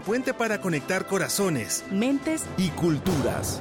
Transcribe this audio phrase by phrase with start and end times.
[0.00, 3.60] puente para conectar corazones, mentes y culturas.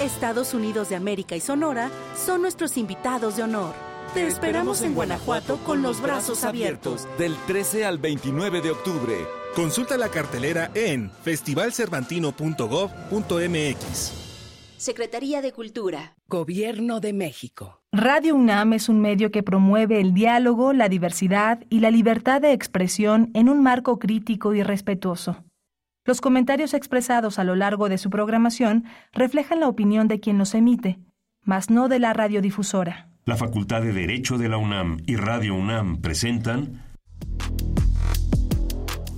[0.00, 3.74] Estados Unidos de América y Sonora son nuestros invitados de honor.
[4.14, 7.06] Te esperamos en Guanajuato con los brazos abiertos.
[7.18, 9.26] Del 13 al 29 de octubre.
[9.54, 14.12] Consulta la cartelera en festivalcervantino.gov.mx.
[14.76, 16.16] Secretaría de Cultura.
[16.28, 17.80] Gobierno de México.
[17.92, 22.52] Radio UNAM es un medio que promueve el diálogo, la diversidad y la libertad de
[22.52, 25.45] expresión en un marco crítico y respetuoso.
[26.06, 30.54] Los comentarios expresados a lo largo de su programación reflejan la opinión de quien los
[30.54, 31.00] emite,
[31.42, 33.10] mas no de la radiodifusora.
[33.24, 36.84] La Facultad de Derecho de la UNAM y Radio UNAM presentan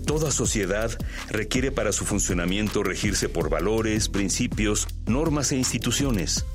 [0.07, 0.91] Toda sociedad
[1.29, 6.47] requiere para su funcionamiento regirse por valores, principios, normas e instituciones.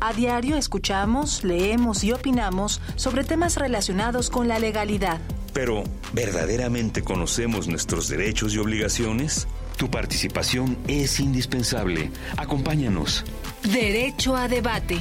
[0.00, 5.18] A diario escuchamos, leemos y opinamos sobre temas relacionados con la legalidad.
[5.54, 9.48] Pero, ¿verdaderamente conocemos nuestros derechos y obligaciones?
[9.78, 12.10] Tu participación es indispensable.
[12.36, 13.24] Acompáñanos.
[13.62, 14.98] Derecho a debate.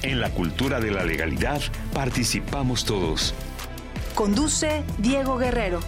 [0.00, 1.60] En la cultura de la legalidad
[1.92, 3.34] participamos todos.
[4.14, 5.80] Conduce Diego Guerrero.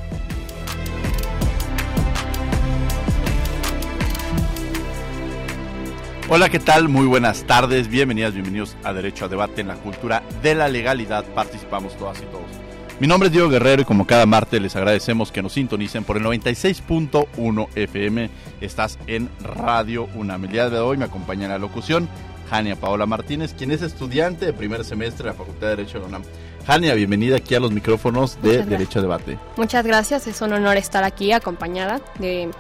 [6.28, 6.90] Hola, ¿qué tal?
[6.90, 11.24] Muy buenas tardes, bienvenidas, bienvenidos a Derecho a Debate en la cultura de la legalidad.
[11.34, 12.61] Participamos todas y todos.
[13.02, 16.18] Mi nombre es Diego Guerrero y como cada martes les agradecemos que nos sintonicen por
[16.18, 18.30] el 96.1 FM.
[18.60, 20.44] Estás en Radio UNAM.
[20.44, 22.08] El día de hoy me acompaña en la locución
[22.48, 26.02] Jania Paola Martínez, quien es estudiante de primer semestre de la Facultad de Derecho de
[26.02, 26.22] la UNAM.
[26.64, 29.36] Jania, bienvenida aquí a los micrófonos de Derecho a Debate.
[29.56, 32.52] Muchas gracias, es un honor estar aquí acompañada de,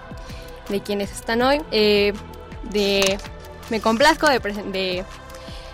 [0.68, 1.60] de quienes están hoy.
[1.70, 2.14] Eh,
[2.72, 3.16] de
[3.70, 5.04] me complazco de,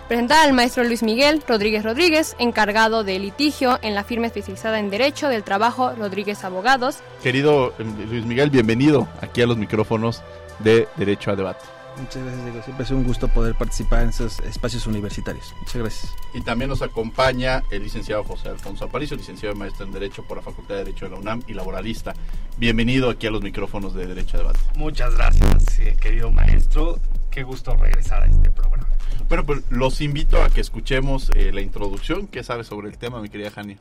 [0.09, 4.89] presentar al maestro Luis Miguel Rodríguez Rodríguez, encargado de litigio en la firma especializada en
[4.89, 7.01] Derecho del Trabajo Rodríguez Abogados.
[7.23, 10.23] Querido eh, Luis Miguel, bienvenido aquí a los micrófonos
[10.61, 11.61] de Derecho a Debate.
[11.99, 12.63] Muchas gracias, Diego.
[12.63, 15.53] Siempre es un gusto poder participar en esos espacios universitarios.
[15.59, 16.15] Muchas gracias.
[16.33, 20.39] Y también nos acompaña el licenciado José Alfonso Aparicio, licenciado y maestro en Derecho por
[20.39, 22.15] la Facultad de Derecho de la UNAM y laboralista.
[22.57, 24.61] Bienvenido aquí a los micrófonos de Derecho a Debate.
[24.77, 26.99] Muchas gracias, eh, querido maestro.
[27.31, 28.89] Qué gusto regresar a este programa.
[29.29, 32.27] Bueno, pues los invito a que escuchemos eh, la introducción.
[32.27, 33.79] ¿Qué sabes sobre el tema, mi querida Jania?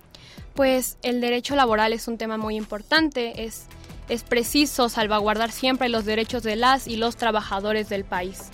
[0.53, 3.45] Pues el derecho laboral es un tema muy importante.
[3.45, 3.67] Es
[4.09, 8.49] es preciso salvaguardar siempre los derechos de las y los trabajadores del país.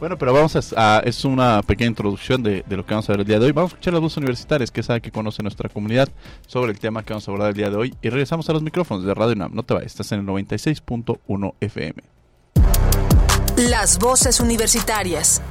[0.00, 3.26] Bueno, pero vamos a, es una pequeña introducción de, lo que vamos a ver el
[3.26, 3.52] día de hoy.
[3.52, 6.08] Vamos a escuchar las voces universitarias que sabe que conoce nuestra comunidad
[6.46, 8.62] sobre el tema que vamos a abordar el día de hoy y regresamos a los
[8.62, 9.54] micrófonos de Radio UNAM.
[9.54, 12.17] No te vayas, estás en el 96.1 FM.
[13.58, 15.42] Las voces universitarias.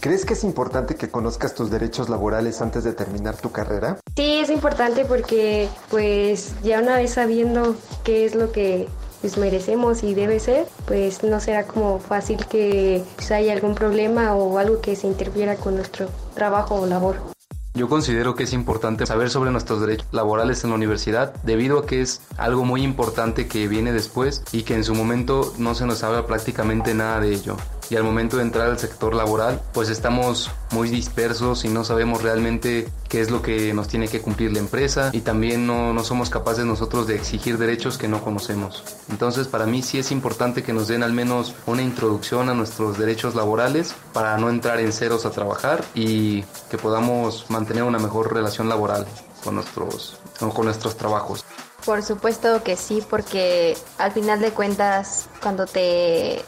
[0.00, 4.00] ¿Crees que es importante que conozcas tus derechos laborales antes de terminar tu carrera?
[4.16, 8.88] Sí, es importante porque pues ya una vez sabiendo qué es lo que
[9.20, 14.34] pues, merecemos y debe ser, pues no será como fácil que pues, haya algún problema
[14.34, 17.31] o algo que se interfiera con nuestro trabajo o labor.
[17.74, 21.86] Yo considero que es importante saber sobre nuestros derechos laborales en la universidad debido a
[21.86, 25.86] que es algo muy importante que viene después y que en su momento no se
[25.86, 27.56] nos habla prácticamente nada de ello
[27.90, 32.22] y al momento de entrar al sector laboral pues estamos muy dispersos y no sabemos
[32.22, 36.04] realmente qué es lo que nos tiene que cumplir la empresa y también no, no
[36.04, 38.82] somos capaces nosotros de exigir derechos que no conocemos.
[39.10, 42.98] Entonces para mí sí es importante que nos den al menos una introducción a nuestros
[42.98, 48.32] derechos laborales para no entrar en ceros a trabajar y que podamos mantener una mejor
[48.32, 49.06] relación laboral
[49.42, 51.44] con nuestros, con nuestros trabajos.
[51.84, 56.44] Por supuesto que sí, porque al final de cuentas, cuando te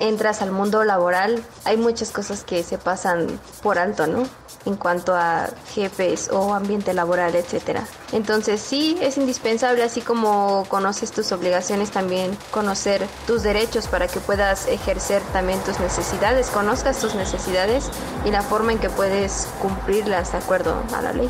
[0.00, 4.24] entras al mundo laboral, hay muchas cosas que se pasan por alto, ¿no?
[4.64, 7.86] En cuanto a jefes o ambiente laboral, etcétera.
[8.12, 14.20] Entonces sí, es indispensable, así como conoces tus obligaciones, también conocer tus derechos para que
[14.20, 17.90] puedas ejercer también tus necesidades, conozcas tus necesidades
[18.24, 21.28] y la forma en que puedes cumplirlas de acuerdo a la ley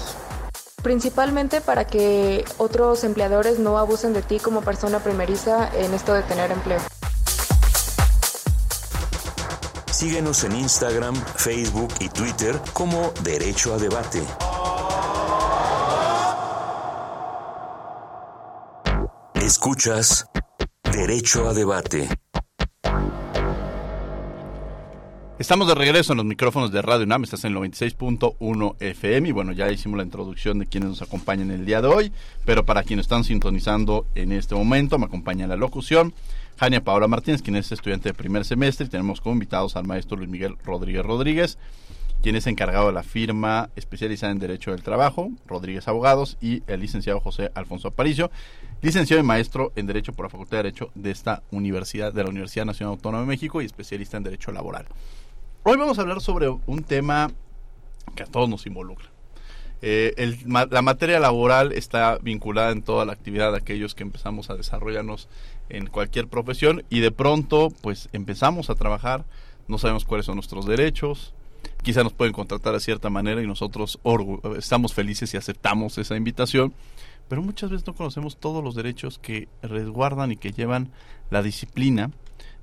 [0.82, 6.22] principalmente para que otros empleadores no abusen de ti como persona primeriza en esto de
[6.22, 6.80] tener empleo.
[9.98, 14.22] Síguenos en Instagram, Facebook y Twitter como Derecho a Debate.
[19.34, 20.24] Escuchas
[20.92, 22.08] Derecho a Debate.
[25.40, 29.32] Estamos de regreso en los micrófonos de Radio UNAM, estás en el 96.1 FM y
[29.32, 32.12] bueno, ya hicimos la introducción de quienes nos acompañan el día de hoy,
[32.44, 36.14] pero para quienes están sintonizando en este momento, me acompaña la locución
[36.58, 40.16] Jania Paola Martínez, quien es estudiante de primer semestre, y tenemos como invitados al maestro
[40.16, 41.58] Luis Miguel Rodríguez Rodríguez.
[42.20, 46.80] quien es encargado de la firma especializada en Derecho del Trabajo, Rodríguez Abogados, y el
[46.80, 48.32] licenciado José Alfonso Aparicio,
[48.82, 52.30] licenciado y maestro en Derecho por la Facultad de Derecho de esta universidad, de la
[52.30, 54.86] Universidad Nacional Autónoma de México y especialista en Derecho Laboral.
[55.62, 57.30] Hoy vamos a hablar sobre un tema
[58.16, 59.10] que a todos nos involucra.
[59.80, 64.56] Eh, la materia laboral está vinculada en toda la actividad de aquellos que empezamos a
[64.56, 65.28] desarrollarnos
[65.68, 69.24] en cualquier profesión y de pronto pues empezamos a trabajar,
[69.68, 71.32] no sabemos cuáles son nuestros derechos,
[71.82, 74.00] quizá nos pueden contratar de cierta manera y nosotros
[74.56, 76.74] estamos felices y aceptamos esa invitación,
[77.28, 80.90] pero muchas veces no conocemos todos los derechos que resguardan y que llevan
[81.30, 82.10] la disciplina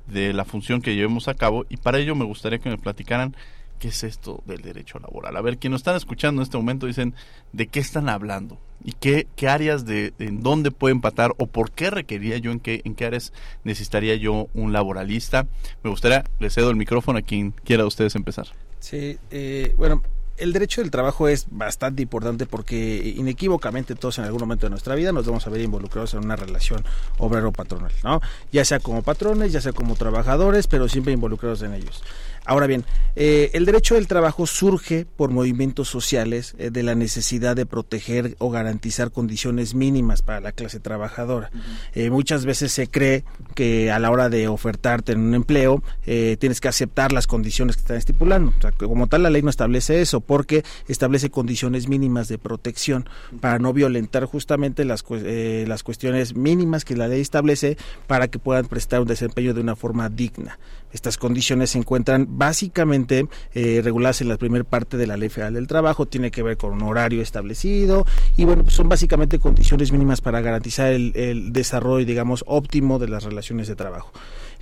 [0.07, 1.65] de la función que llevemos a cabo.
[1.69, 3.35] Y para ello me gustaría que me platicaran
[3.80, 5.36] ¿qué es esto del derecho laboral?
[5.36, 7.13] A ver, quienes nos están escuchando en este momento dicen,
[7.54, 8.57] ¿de qué están hablando?
[8.83, 12.60] ¿Y qué, qué áreas de, en dónde puede empatar o por qué requería yo, en
[12.60, 13.33] qué, en qué áreas
[13.63, 15.48] necesitaría yo un laboralista?
[15.83, 18.48] Me gustaría, le cedo el micrófono a quien quiera de ustedes empezar.
[18.80, 20.04] Sí, eh, bueno,
[20.38, 24.95] el derecho del trabajo es bastante importante porque inequívocamente todos en algún momento de nuestra
[24.95, 26.83] vida nos vamos a ver involucrados en una relación
[27.18, 28.22] obrero-patronal, ¿no?
[28.51, 32.04] Ya sea como patrones, ya sea como trabajadores, pero siempre involucrados en ellos.
[32.45, 37.56] Ahora bien, eh, el derecho del trabajo surge por movimientos sociales eh, de la necesidad
[37.56, 41.50] de proteger o garantizar condiciones mínimas para la clase trabajadora.
[41.95, 43.24] Eh, muchas veces se cree
[43.56, 47.81] que a la hora de ofertarte en un empleo tienes que aceptar las condiciones que
[47.81, 48.53] están estipulando.
[48.77, 53.09] como tal, la ley no establece eso porque establece condiciones mínimas de protección
[53.41, 57.77] para no violentar justamente las, las cuestiones mínimas que la ley establece
[58.07, 60.59] para que puedan prestar un desempeño de una forma digna.
[60.95, 65.54] Estas condiciones se encuentran básicamente eh, reguladas en la primera parte de la Ley Federal
[65.54, 68.06] del Trabajo, tiene que ver con un horario establecido
[68.38, 73.08] y bueno, pues son básicamente condiciones mínimas para garantizar el, el desarrollo, digamos, óptimo de
[73.08, 74.12] las relaciones de trabajo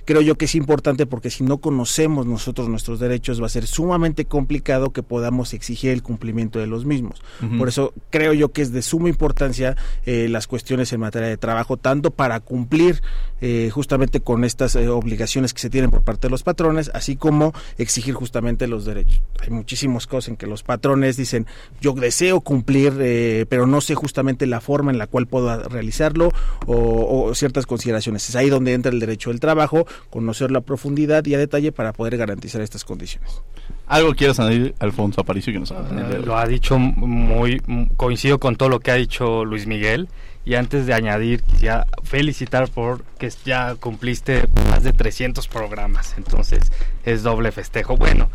[0.04, 3.66] creo yo que es importante porque si no conocemos nosotros nuestros derechos va a ser
[3.66, 7.22] sumamente complicado que podamos exigir el cumplimiento de los mismos.
[7.58, 11.36] Por eso creo yo que es de suma importancia eh, las cuestiones en materia de
[11.36, 13.02] trabajo, tanto para cumplir
[13.40, 17.16] eh, justamente con estas eh, obligaciones que se tienen por parte de los patrones, así
[17.16, 19.20] como exigir justamente los derechos.
[19.40, 21.46] Hay muchísimas cosas en que los patrones dicen,
[21.80, 26.32] yo deseo cumplir, pero no sé justamente la forma en la cual puedo realizarlo
[26.66, 28.28] o, o ciertas consideraciones.
[28.28, 31.92] Es ahí donde entra el derecho del trabajo conocer la profundidad y a detalle para
[31.92, 33.42] poder garantizar estas condiciones.
[33.86, 35.52] ¿Algo quieres añadir, Alfonso Aparicio?
[35.52, 35.76] Que nos uh,
[36.24, 37.60] lo ha dicho muy,
[37.96, 40.08] coincido con todo lo que ha dicho Luis Miguel.
[40.46, 46.14] Y antes de añadir, quisiera felicitar por que ya cumpliste más de 300 programas.
[46.18, 46.70] Entonces
[47.04, 47.96] es doble festejo.
[47.96, 48.28] Bueno,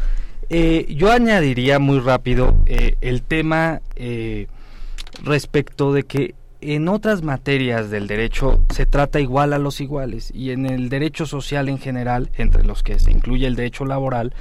[0.50, 4.48] eh, yo añadiría muy rápido eh, el tema eh,
[5.24, 10.52] respecto de que en otras materias del derecho se trata igual a los iguales y
[10.52, 14.34] en el derecho social en general, entre los que se incluye el derecho laboral,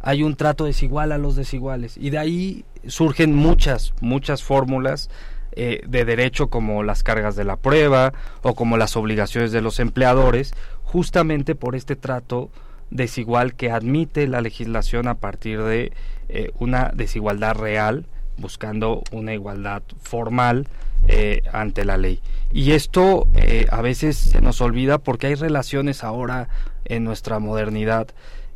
[0.00, 1.96] hay un trato desigual a los desiguales.
[1.98, 5.10] Y de ahí surgen muchas, muchas fórmulas
[5.52, 8.12] eh, de derecho como las cargas de la prueba
[8.42, 12.50] o como las obligaciones de los empleadores, justamente por este trato
[12.90, 15.92] desigual que admite la legislación a partir de
[16.28, 18.06] eh, una desigualdad real,
[18.38, 20.68] buscando una igualdad formal
[21.08, 22.20] eh, ante la ley.
[22.52, 26.48] Y esto eh, a veces se nos olvida porque hay relaciones ahora
[26.84, 28.08] en nuestra modernidad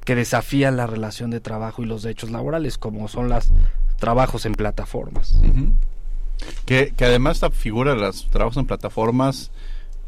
[0.05, 3.51] que desafían la relación de trabajo y los derechos laborales, como son los
[3.99, 5.39] trabajos en plataformas.
[6.65, 9.51] que, que, además esta figura de los trabajos en plataformas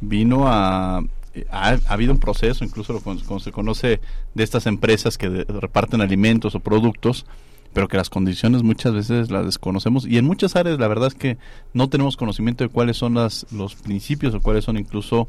[0.00, 1.02] vino a...
[1.50, 4.00] Ha, habido un proceso, incluso como se conoce,
[4.34, 7.24] de estas empresas que reparten alimentos o productos,
[7.72, 11.14] pero que las condiciones muchas veces las desconocemos y en muchas áreas la verdad es
[11.14, 11.38] que
[11.72, 15.28] no tenemos conocimiento de cuáles son las, los principios o cuáles son incluso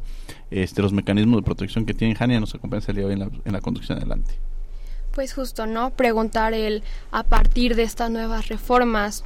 [0.50, 2.16] este, los mecanismos de protección que tienen.
[2.16, 4.34] Jania nos acompaña el día de hoy en la, en la conducción adelante.
[5.12, 5.90] Pues justo, ¿no?
[5.90, 6.82] Preguntar el,
[7.12, 9.24] a partir de estas nuevas reformas,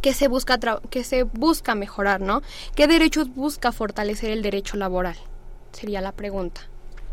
[0.00, 2.42] ¿qué se busca, qué se busca mejorar, ¿no?
[2.74, 5.16] ¿Qué derechos busca fortalecer el derecho laboral?
[5.72, 6.62] Sería la pregunta.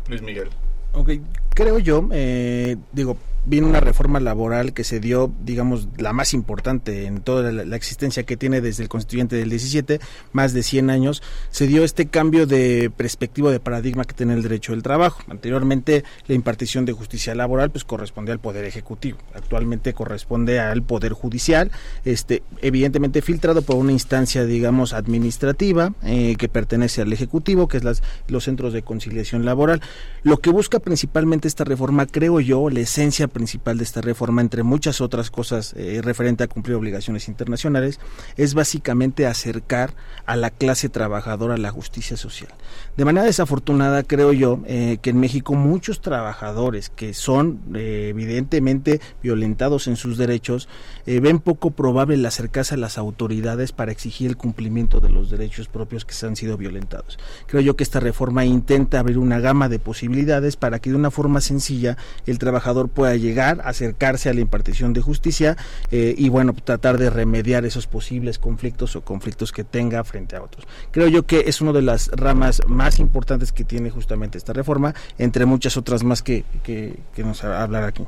[0.08, 0.48] Luis Miguel.
[0.94, 1.10] Ok,
[1.54, 3.16] creo yo, eh, digo,
[3.48, 8.24] viene una reforma laboral que se dio, digamos, la más importante en toda la, existencia
[8.24, 10.00] que tiene desde el constituyente del 17,
[10.32, 14.42] más de 100 años, se dio este cambio de perspectiva, de paradigma que tiene el
[14.42, 15.22] derecho del trabajo.
[15.28, 21.12] Anteriormente, la impartición de justicia laboral pues corresponde al Poder Ejecutivo, actualmente corresponde al Poder
[21.12, 21.70] Judicial,
[22.04, 28.02] este, evidentemente filtrado por una instancia, digamos, administrativa eh, que pertenece al Ejecutivo, que es
[28.28, 29.80] los centros de conciliación laboral.
[30.22, 34.64] Lo que busca principalmente esta reforma, creo yo, la esencia principal de esta reforma, entre
[34.64, 38.00] muchas otras cosas eh, referente a cumplir obligaciones internacionales,
[38.36, 39.94] es básicamente acercar
[40.26, 42.50] a la clase trabajadora a la justicia social.
[42.96, 49.00] De manera desafortunada, creo yo, eh, que en México muchos trabajadores que son eh, evidentemente
[49.22, 50.68] violentados en sus derechos,
[51.06, 55.66] ven poco probable el acercarse a las autoridades para exigir el cumplimiento de los derechos
[55.68, 57.18] propios que se han sido violentados.
[57.46, 61.10] Creo yo que esta reforma intenta abrir una gama de posibilidades para que de una
[61.10, 65.56] forma sencilla el trabajador pueda llegar, acercarse a la impartición de justicia
[65.90, 70.42] eh, y bueno, tratar de remediar esos posibles conflictos o conflictos que tenga frente a
[70.42, 70.66] otros.
[70.90, 74.94] Creo yo que es una de las ramas más importantes que tiene justamente esta reforma,
[75.18, 78.04] entre muchas otras más que, que, nos hablar aquí.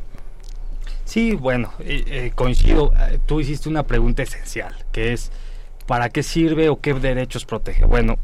[1.05, 2.93] Sí, bueno, eh, eh, coincido.
[3.27, 5.33] Tú hiciste una pregunta esencial, que es
[5.87, 7.85] ¿para qué sirve o qué derechos protege?
[7.85, 8.19] Bueno,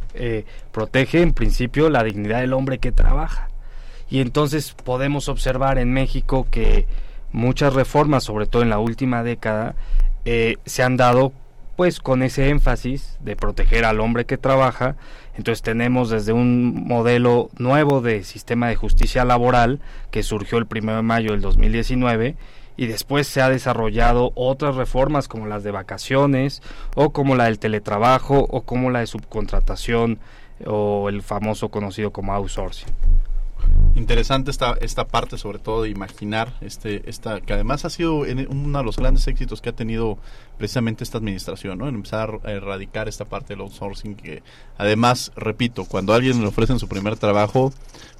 [0.73, 3.49] protege en principio la dignidad del hombre que trabaja
[4.09, 6.87] y entonces podemos observar en México que
[7.33, 9.75] muchas reformas, sobre todo en la última década,
[10.25, 11.33] eh, se han dado
[11.77, 14.97] pues con ese énfasis de proteger al hombre que trabaja.
[15.37, 20.97] Entonces tenemos desde un modelo nuevo de sistema de justicia laboral que surgió el 1
[20.97, 22.37] de mayo del 2019
[22.79, 26.63] y después se ha desarrollado otras reformas como las de vacaciones
[26.95, 30.19] o como la del teletrabajo o como la de subcontratación
[30.65, 32.89] o el famoso conocido como outsourcing
[33.97, 38.79] interesante esta, esta parte, sobre todo de imaginar, este, esta, que además ha sido uno
[38.79, 40.19] de los grandes éxitos que ha tenido
[40.59, 41.89] precisamente esta administración, ¿no?
[41.89, 44.43] En empezar a erradicar esta parte del outsourcing, que
[44.79, 47.73] además, repito, cuando alguien le ofrecen su primer trabajo,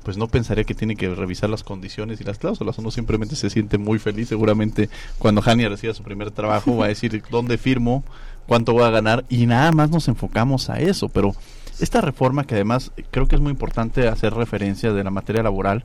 [0.03, 3.51] pues no pensaría que tiene que revisar las condiciones y las cláusulas, uno simplemente se
[3.51, 4.89] siente muy feliz, seguramente
[5.19, 8.05] cuando Hania reciba su primer trabajo va a decir dónde firmo,
[8.47, 11.35] cuánto voy a ganar, y nada más nos enfocamos a eso, pero
[11.81, 15.85] esta reforma que además creo que es muy importante hacer referencia de la materia laboral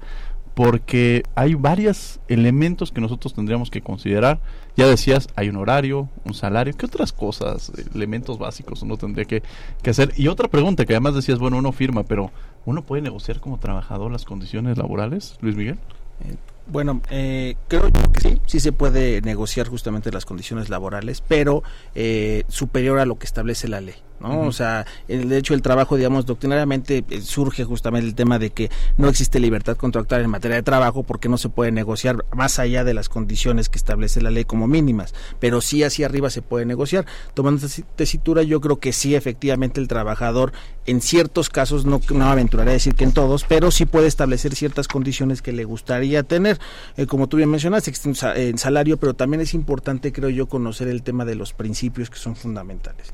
[0.53, 4.39] porque hay varios elementos que nosotros tendríamos que considerar.
[4.75, 9.43] Ya decías, hay un horario, un salario, ¿qué otras cosas, elementos básicos uno tendría que,
[9.89, 10.13] hacer?
[10.17, 12.31] Y otra pregunta que además decías, bueno, uno firma, pero
[12.65, 15.79] ¿uno puede negociar como trabajador las condiciones laborales, Luis Miguel?
[16.25, 16.36] Eh,
[16.67, 21.63] bueno, eh, creo que sí, sí se puede negociar justamente las condiciones laborales, pero
[21.95, 23.95] eh, superior a lo que establece la ley.
[24.22, 24.42] ¿No?
[24.42, 28.51] O sea, el, de hecho el trabajo, digamos, doctrinariamente eh, surge justamente el tema de
[28.51, 32.60] que no existe libertad contractual en materia de trabajo porque no se puede negociar más
[32.60, 36.42] allá de las condiciones que establece la ley como mínimas, pero sí hacia arriba se
[36.42, 37.06] puede negociar.
[37.34, 40.54] Tomando esta tesitura, yo creo que sí, efectivamente, el trabajador
[40.86, 44.56] en ciertos casos, no, no aventuraré a decir que en todos, pero sí puede establecer
[44.56, 46.60] ciertas condiciones que le gustaría tener.
[46.98, 50.48] Eh, como tú bien mencionaste, existe un eh, salario, pero también es importante, creo yo,
[50.48, 53.13] conocer el tema de los principios que son fundamentales.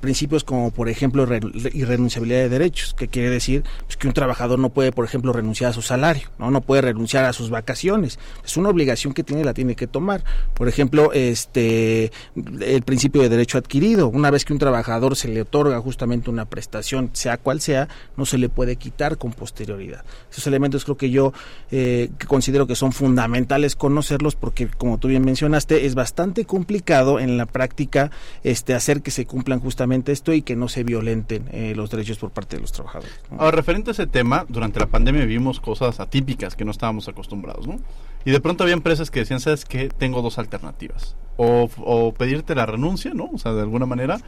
[0.00, 1.26] principios como por ejemplo
[1.72, 5.70] irrenunciabilidad de derechos, que quiere decir pues, que un trabajador no puede, por ejemplo, renunciar
[5.70, 9.44] a su salario, no no puede renunciar a sus vacaciones, es una obligación que tiene
[9.44, 10.24] la tiene que tomar.
[10.54, 12.12] Por ejemplo, este
[12.60, 16.44] el principio de derecho adquirido, una vez que un trabajador se le otorga justamente una
[16.44, 20.04] prestación, sea cual sea, no se le puede quitar con posterioridad.
[20.30, 21.32] Esos elementos creo que yo
[21.70, 27.36] eh, considero que son fundamentales conocerlos porque como tú bien mencionaste es bastante complicado en
[27.36, 28.10] la práctica
[28.44, 32.30] este hacer que se cumplan justamente y que no se violenten eh, los derechos por
[32.30, 33.12] parte de los trabajadores.
[33.38, 37.66] Ahora, referente a ese tema, durante la pandemia vimos cosas atípicas que no estábamos acostumbrados,
[37.66, 37.78] ¿no?
[38.24, 39.88] Y de pronto había empresas que decían, ¿sabes qué?
[39.88, 41.16] Tengo dos alternativas.
[41.36, 43.30] O, o pedirte la renuncia, ¿no?
[43.32, 44.20] O sea, de alguna manera.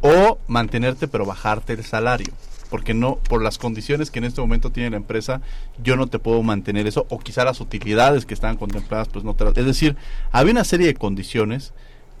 [0.00, 2.32] O mantenerte pero bajarte el salario
[2.70, 5.40] porque no por las condiciones que en este momento tiene la empresa
[5.82, 9.34] yo no te puedo mantener eso o quizá las utilidades que estaban contempladas pues no
[9.34, 9.96] te las, es decir
[10.32, 11.72] había una serie de condiciones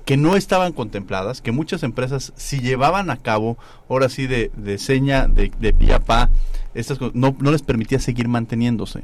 [0.06, 3.58] que no estaban contempladas, que muchas empresas si llevaban a cabo,
[3.90, 6.30] ahora sí de, de seña, de, de pa,
[6.74, 9.02] estas, no, no les permitía seguir manteniéndose.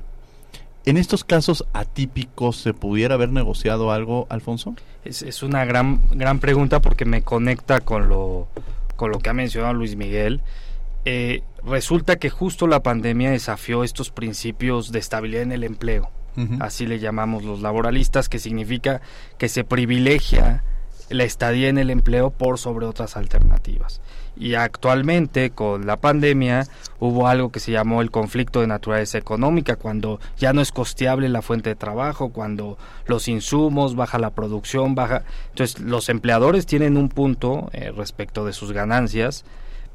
[0.85, 4.75] ¿En estos casos atípicos se pudiera haber negociado algo, Alfonso?
[5.05, 8.47] Es, es una gran, gran pregunta porque me conecta con lo,
[8.95, 10.41] con lo que ha mencionado Luis Miguel.
[11.05, 16.11] Eh, resulta que justo la pandemia desafió estos principios de estabilidad en el empleo.
[16.61, 19.03] Así le llamamos los laboralistas, que significa
[19.37, 20.65] que se privilegia
[21.13, 24.01] la estadía en el empleo por sobre otras alternativas.
[24.37, 26.67] Y actualmente con la pandemia
[26.99, 31.29] hubo algo que se llamó el conflicto de naturaleza económica, cuando ya no es costeable
[31.29, 35.25] la fuente de trabajo, cuando los insumos, baja la producción, baja...
[35.51, 39.45] Entonces los empleadores tienen un punto eh, respecto de sus ganancias,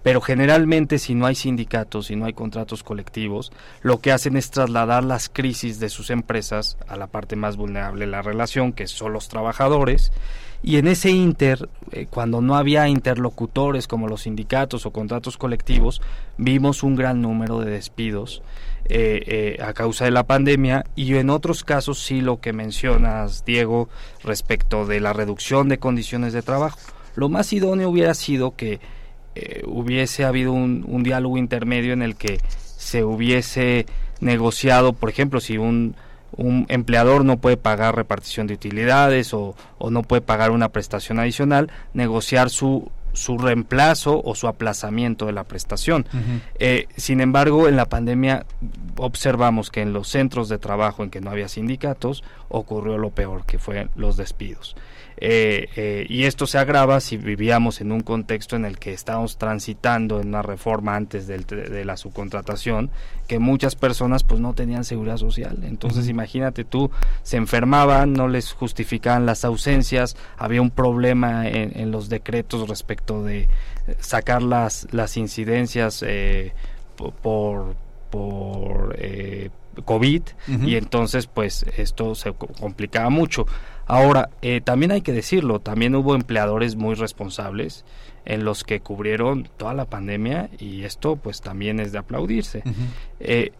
[0.04, 4.52] pero generalmente si no hay sindicatos, si no hay contratos colectivos, lo que hacen es
[4.52, 8.88] trasladar las crisis de sus empresas a la parte más vulnerable de la relación, que
[8.88, 10.12] son los trabajadores,
[10.64, 16.02] Y en ese inter, eh, cuando no había interlocutores como los sindicatos o contratos colectivos,
[16.38, 18.42] vimos un gran número de despidos
[18.90, 23.90] eh, a causa de la pandemia y en otros casos sí lo que mencionas, Diego,
[24.24, 26.80] respecto de la reducción de condiciones de trabajo.
[27.16, 28.80] Lo más idóneo hubiera sido que
[29.66, 32.40] hubiese habido un, un diálogo intermedio en el que
[32.78, 33.86] se hubiese
[34.20, 35.96] negociado, por ejemplo, si un,
[36.36, 41.20] un empleador no puede pagar repartición de utilidades o, o, no puede pagar una prestación
[41.20, 46.06] adicional, negociar su, su reemplazo o su aplazamiento de la prestación.
[46.60, 48.46] eh, sin embargo, en la pandemia
[48.96, 53.46] observamos que en los centros de trabajo en que no había sindicatos ocurrió lo peor,
[53.46, 54.76] que fue los despidos.
[55.20, 59.38] Eh, eh, y esto se agrava si vivíamos en un contexto en el que estábamos
[59.38, 62.92] transitando en una reforma antes del, de la subcontratación,
[63.28, 65.60] que muchas personas pues no tenían seguridad social.
[65.64, 66.12] Entonces uh -huh.
[66.12, 66.92] imagínate tú,
[67.24, 73.24] se enfermaban, no les justificaban las ausencias, había un problema en, en los decretos respecto
[73.24, 73.48] de
[74.00, 76.54] sacar las, las incidencias eh,
[77.22, 77.76] por,
[78.10, 79.50] por eh,
[79.86, 80.68] COVID uh -huh.
[80.68, 83.46] y entonces pues esto se complicaba mucho.
[83.86, 87.86] Ahora, eh, también hay que decirlo, también hubo empleadores muy responsables
[88.26, 92.64] en los que cubrieron toda la pandemia y esto pues también es de aplaudirse.
[92.66, 92.74] Uh -huh.
[93.22, 93.52] eh,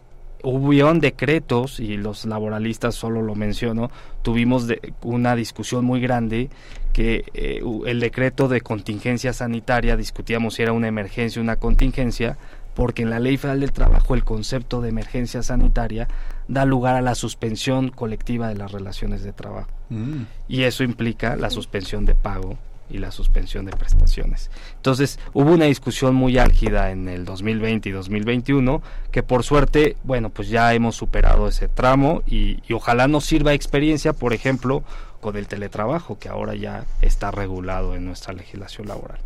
[0.42, 3.90] hubieron decretos y los laboralistas solo lo menciono,
[4.22, 6.50] tuvimos de, una discusión muy grande
[6.92, 12.38] que eh, el decreto de contingencia sanitaria discutíamos si era una emergencia o una contingencia
[12.78, 16.06] porque en la Ley Federal del Trabajo el concepto de emergencia sanitaria
[16.46, 19.68] da lugar a la suspensión colectiva de las relaciones de trabajo.
[19.88, 20.22] Mm.
[20.46, 22.56] Y eso implica la suspensión de pago
[22.88, 24.52] y la suspensión de prestaciones.
[24.76, 28.80] Entonces, hubo una discusión muy álgida en el 2020 y 2021
[29.10, 33.54] que por suerte, bueno, pues ya hemos superado ese tramo y, y ojalá nos sirva
[33.54, 34.84] experiencia, por ejemplo,
[35.20, 39.18] con el teletrabajo, que ahora ya está regulado en nuestra legislación laboral.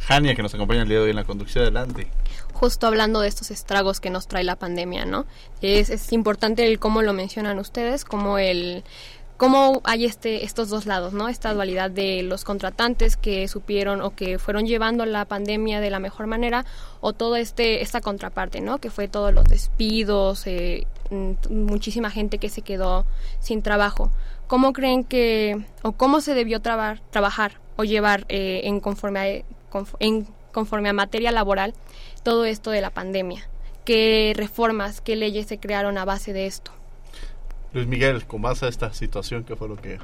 [0.00, 2.06] Jania, que nos acompaña el día de hoy en la conducción adelante.
[2.52, 5.26] Justo hablando de estos estragos que nos trae la pandemia, ¿no?
[5.62, 8.84] Es, es importante el cómo lo mencionan ustedes, como el
[9.36, 11.28] cómo hay este estos dos lados, ¿no?
[11.28, 15.98] Esta dualidad de los contratantes que supieron o que fueron llevando la pandemia de la
[15.98, 16.64] mejor manera
[17.00, 18.78] o todo este esta contraparte, ¿no?
[18.78, 20.86] Que fue todos los despidos, eh,
[21.50, 23.04] muchísima gente que se quedó
[23.40, 24.10] sin trabajo.
[24.46, 29.78] ¿Cómo creen que o cómo se debió trabar, trabajar o llevar eh, en conforme a,
[29.98, 31.74] en conforme a materia laboral
[32.22, 33.48] todo esto de la pandemia?
[33.84, 36.70] ¿Qué reformas, qué leyes se crearon a base de esto?
[37.72, 39.98] Luis Miguel, con base a esta situación, ¿qué fue lo que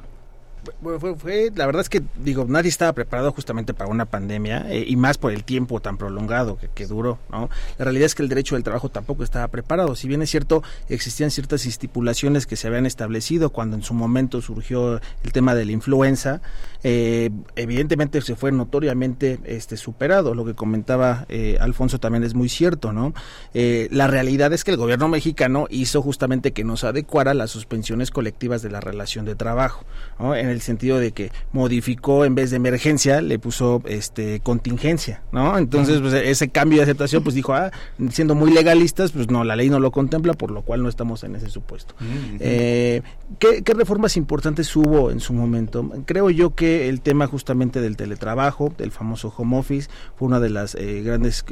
[0.82, 4.66] fue, fue, fue, la verdad es que digo nadie estaba preparado justamente para una pandemia
[4.68, 7.48] eh, y más por el tiempo tan prolongado que, que, duró no
[7.78, 9.94] la realidad es que el derecho del trabajo tampoco estaba preparado.
[9.96, 14.40] Si bien es cierto existían ciertas estipulaciones que se habían establecido cuando en su momento
[14.40, 16.40] surgió el tema de la influenza
[16.84, 20.34] eh, evidentemente se fue notoriamente este superado.
[20.34, 23.14] Lo que comentaba eh, Alfonso también es muy cierto no
[23.54, 28.10] eh, la realidad es que el gobierno mexicano hizo justamente que nos adecuara las suspensiones
[28.10, 29.84] colectivas de la relación de trabajo
[30.18, 30.34] ¿no?
[30.34, 35.58] en el sentido de que modificó en vez de emergencia le puso este contingencia no
[35.58, 37.70] entonces pues, ese cambio de aceptación pues dijo ah
[38.10, 41.24] siendo muy legalistas pues no la ley no lo contempla por lo cual no estamos
[41.24, 42.36] en ese supuesto uh -huh.
[42.40, 43.02] eh,
[43.38, 47.96] ¿qué, ¿qué, reformas importantes hubo en su momento creo yo que el tema justamente del
[47.96, 51.44] teletrabajo del famoso home office fue una de las eh, grandes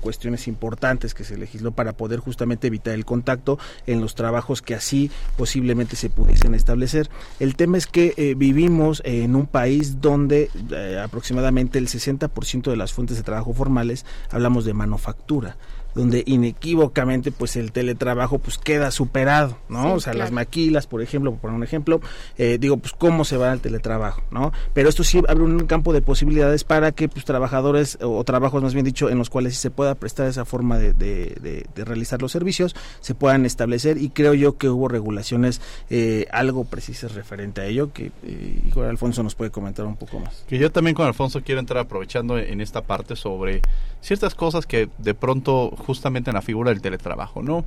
[0.00, 4.74] cuestiones importantes que se legisló para poder justamente evitar el contacto en los trabajos que
[4.74, 7.08] así posiblemente se pudiesen establecer.
[7.40, 12.76] El tema es que eh, vivimos en un país donde eh, aproximadamente el 60% de
[12.76, 15.56] las fuentes de trabajo formales hablamos de manufactura
[15.96, 19.82] donde inequívocamente pues el teletrabajo pues queda superado, ¿no?
[19.82, 20.24] Sí, o sea, claro.
[20.24, 22.00] las maquilas, por ejemplo, por poner un ejemplo,
[22.36, 24.52] eh, digo, pues cómo se va al teletrabajo, ¿no?
[24.74, 28.62] Pero esto sí abre un campo de posibilidades para que pues trabajadores o, o trabajos
[28.62, 31.66] más bien dicho en los cuales sí se pueda prestar esa forma de, de, de,
[31.74, 36.64] de realizar los servicios, se puedan establecer y creo yo que hubo regulaciones eh, algo
[36.64, 40.44] precisas referente a ello que eh, Alfonso nos puede comentar un poco más.
[40.46, 43.62] Que yo también con Alfonso quiero entrar aprovechando en esta parte sobre
[44.00, 47.64] ciertas cosas que de pronto justamente en la figura del teletrabajo, ¿no?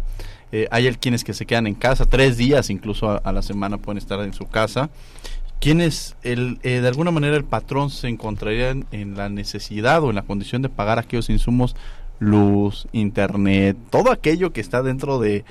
[0.52, 3.98] Eh, hay quienes que se quedan en casa, tres días incluso a, la semana pueden
[3.98, 4.90] estar en su casa.
[5.60, 10.10] Quienes el, eh, de alguna manera el patrón se encontraría en, en, la necesidad o
[10.10, 11.76] en la condición de pagar aquellos insumos,
[12.20, 15.44] luz, internet, todo aquello que está dentro de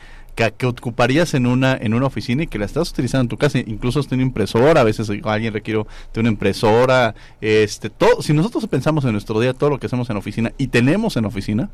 [0.57, 3.59] que, ocuparías en una en una oficina y que la estás utilizando en tu casa
[3.59, 9.05] incluso tiene impresora a veces alguien requiere de una impresora este todo si nosotros pensamos
[9.05, 11.71] en nuestro día todo lo que hacemos en oficina y tenemos en oficina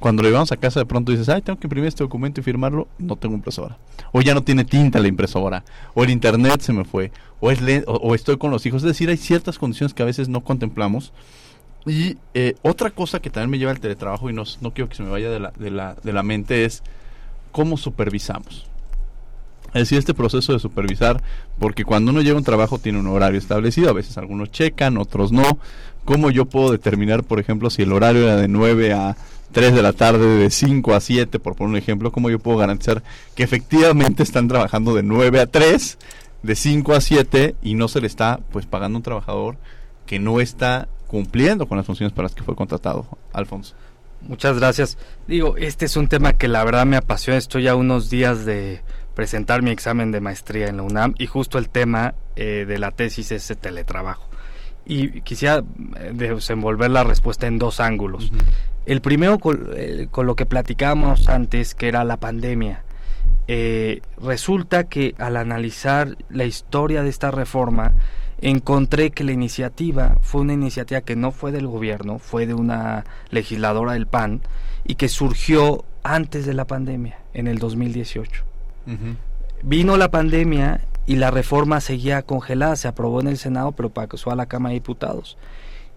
[0.00, 2.42] cuando lo llevamos a casa de pronto dices ay tengo que imprimir este documento y
[2.42, 3.78] firmarlo no tengo impresora
[4.10, 5.62] o ya no tiene tinta la impresora
[5.94, 9.08] o el internet se me fue o es o, estoy con los hijos es decir
[9.08, 11.12] hay ciertas condiciones que a veces no contemplamos
[11.86, 15.02] y eh, otra cosa que también me lleva al teletrabajo y no, quiero que se
[15.02, 16.82] me vaya de la, de la, de la mente es
[17.52, 18.66] cómo supervisamos.
[19.68, 21.22] Es decir, este proceso de supervisar,
[21.58, 24.98] porque cuando uno llega a un trabajo tiene un horario establecido, a veces algunos checan,
[24.98, 25.58] otros no.
[26.04, 29.16] ¿Cómo yo puedo determinar, por ejemplo, si el horario era de 9 a
[29.52, 32.58] 3 de la tarde, de 5 a 7, por poner un ejemplo, cómo yo puedo
[32.58, 33.02] garantizar
[33.34, 35.98] que efectivamente están trabajando de 9 a 3,
[36.42, 39.56] de 5 a 7 y no se le está pues pagando un trabajador
[40.06, 43.74] que no está cumpliendo con las funciones para las que fue contratado, Alfonso?
[44.22, 44.98] Muchas gracias.
[45.26, 47.38] Digo, este es un tema que la verdad me apasiona.
[47.38, 48.82] Estoy a unos días de
[49.14, 52.90] presentar mi examen de maestría en la UNAM y justo el tema eh, de la
[52.90, 54.28] tesis es el teletrabajo.
[54.84, 55.62] Y quisiera
[55.96, 58.30] eh, desenvolver la respuesta en dos ángulos.
[58.90, 59.38] El primero
[59.76, 62.82] eh, con, lo que platicábamos antes, que era la pandemia.
[64.20, 67.92] resulta que al analizar la historia de esta reforma,
[68.40, 73.04] encontré que la iniciativa fue una iniciativa que no fue del gobierno, fue de una
[73.30, 74.40] legisladora del PAN
[74.84, 78.42] y que surgió antes de la pandemia, en el 2018.
[79.62, 84.32] Vino la pandemia y la reforma seguía congelada, se aprobó en el Senado, pero pasó
[84.32, 85.38] a la Cámara de Diputados.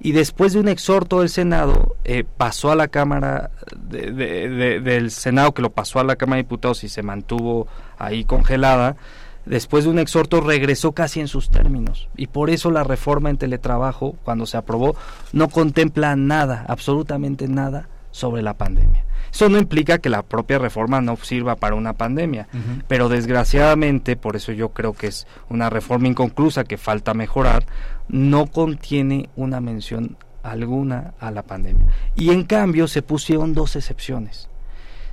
[0.03, 5.61] Y después de un exhorto del Senado, eh, pasó a la Cámara del Senado, que
[5.61, 8.97] lo pasó a la Cámara de Diputados y se mantuvo ahí congelada
[9.45, 13.37] después de un exhorto regresó casi en sus términos y por eso la reforma en
[13.37, 14.95] teletrabajo cuando se aprobó
[15.31, 19.03] no contempla nada, absolutamente nada sobre la pandemia.
[19.33, 22.47] Eso no implica que la propia reforma no sirva para una pandemia,
[22.87, 27.65] pero desgraciadamente, por eso yo creo que es una reforma inconclusa que falta mejorar,
[28.07, 31.87] no contiene una mención alguna a la pandemia.
[32.15, 34.49] Y en cambio se pusieron dos excepciones.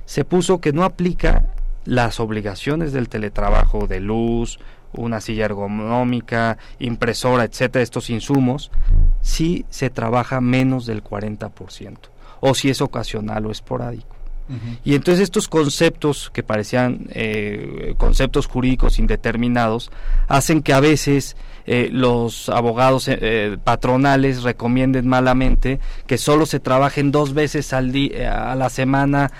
[0.05, 1.47] Se puso que no aplica
[1.83, 4.59] las obligaciones del teletrabajo de luz,
[4.93, 8.69] una silla ergonómica, impresora, etcétera, estos insumos,
[9.21, 14.17] si se trabaja menos del 40% o si es ocasional o esporádico.
[14.83, 19.91] Y entonces estos conceptos que parecían eh, conceptos jurídicos indeterminados
[20.27, 27.11] hacen que a veces eh, los abogados eh, patronales recomienden malamente que solo se trabajen
[27.11, 29.31] dos veces al día, a la semana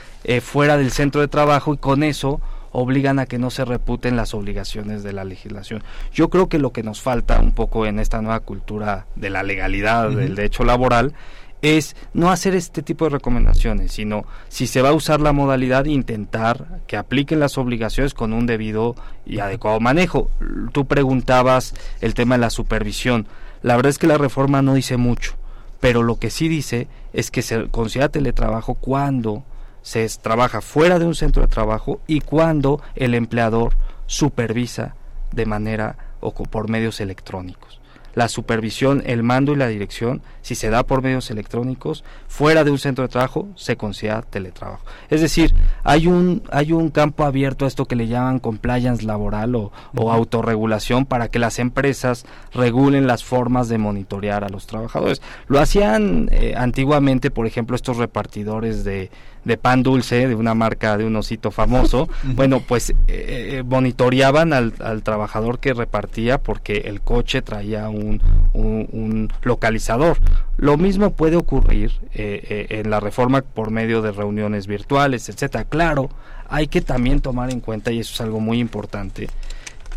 [0.41, 2.39] fuera del centro de trabajo y con eso
[2.71, 5.83] obligan a que no se reputen las obligaciones de la legislación.
[6.13, 9.43] Yo creo que lo que nos falta un poco en esta nueva cultura de la
[9.43, 11.13] legalidad, del derecho laboral,
[11.61, 15.85] es no hacer este tipo de recomendaciones, sino si se va a usar la modalidad,
[15.85, 18.95] intentar que apliquen las obligaciones con un debido
[19.25, 20.29] y adecuado manejo.
[20.71, 23.27] Tú preguntabas el tema de la supervisión.
[23.61, 25.33] La verdad es que la reforma no dice mucho,
[25.79, 29.43] pero lo que sí dice es que se considera teletrabajo cuando
[29.83, 33.73] se trabaja fuera de un centro de trabajo y cuando el empleador
[34.07, 34.95] supervisa
[35.31, 37.80] de manera o por medios electrónicos
[38.13, 42.71] la supervisión, el mando y la dirección, si se da por medios electrónicos, fuera de
[42.71, 44.83] un centro de trabajo, se considera teletrabajo.
[45.09, 49.55] Es decir, hay un, hay un campo abierto a esto que le llaman compliance laboral
[49.55, 49.71] o,
[50.11, 55.21] autorregulación para que las empresas regulen las formas de monitorear a los trabajadores.
[55.47, 59.09] Lo hacían eh, antiguamente, por ejemplo, estos repartidores de,
[59.43, 64.53] de pan dulce de una marca de un osito famoso, bueno, pues eh, eh, monitoreaban
[64.53, 68.21] al, al, trabajador que repartía porque el coche traía un,
[68.53, 70.17] un, localizador.
[70.57, 75.63] Lo mismo puede ocurrir eh, en la reforma por medio de reuniones virtuales, etcétera.
[75.65, 76.09] Claro,
[76.49, 79.29] hay que también tomar en cuenta, y eso es algo muy importante,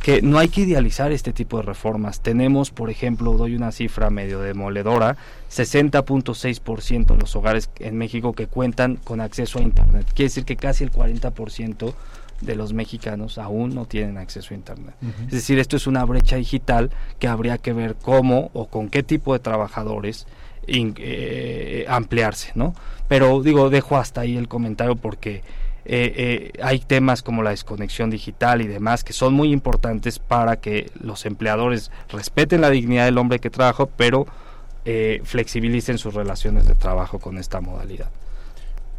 [0.05, 2.21] que no hay que idealizar este tipo de reformas.
[2.21, 5.17] Tenemos, por ejemplo, doy una cifra medio demoledora,
[5.51, 10.05] 60.6% de los hogares en México que cuentan con acceso a Internet.
[10.09, 11.95] Quiere decir que casi el 40%
[12.43, 14.95] de los mexicanos aún no tienen acceso a Internet.
[15.25, 19.03] Es decir, esto es una brecha digital que habría que ver cómo o con qué
[19.03, 20.27] tipo de trabajadores
[20.67, 22.75] eh, ampliarse, ¿no?
[23.09, 25.43] Pero digo, dejo hasta ahí el comentario porque
[25.87, 30.57] eh, eh, hay temas como la desconexión digital y demás que son muy importantes para
[30.57, 34.27] que los empleadores respeten la dignidad del hombre que trabaja, pero
[34.87, 38.11] eh, flexibilicen sus relaciones de trabajo con esta modalidad.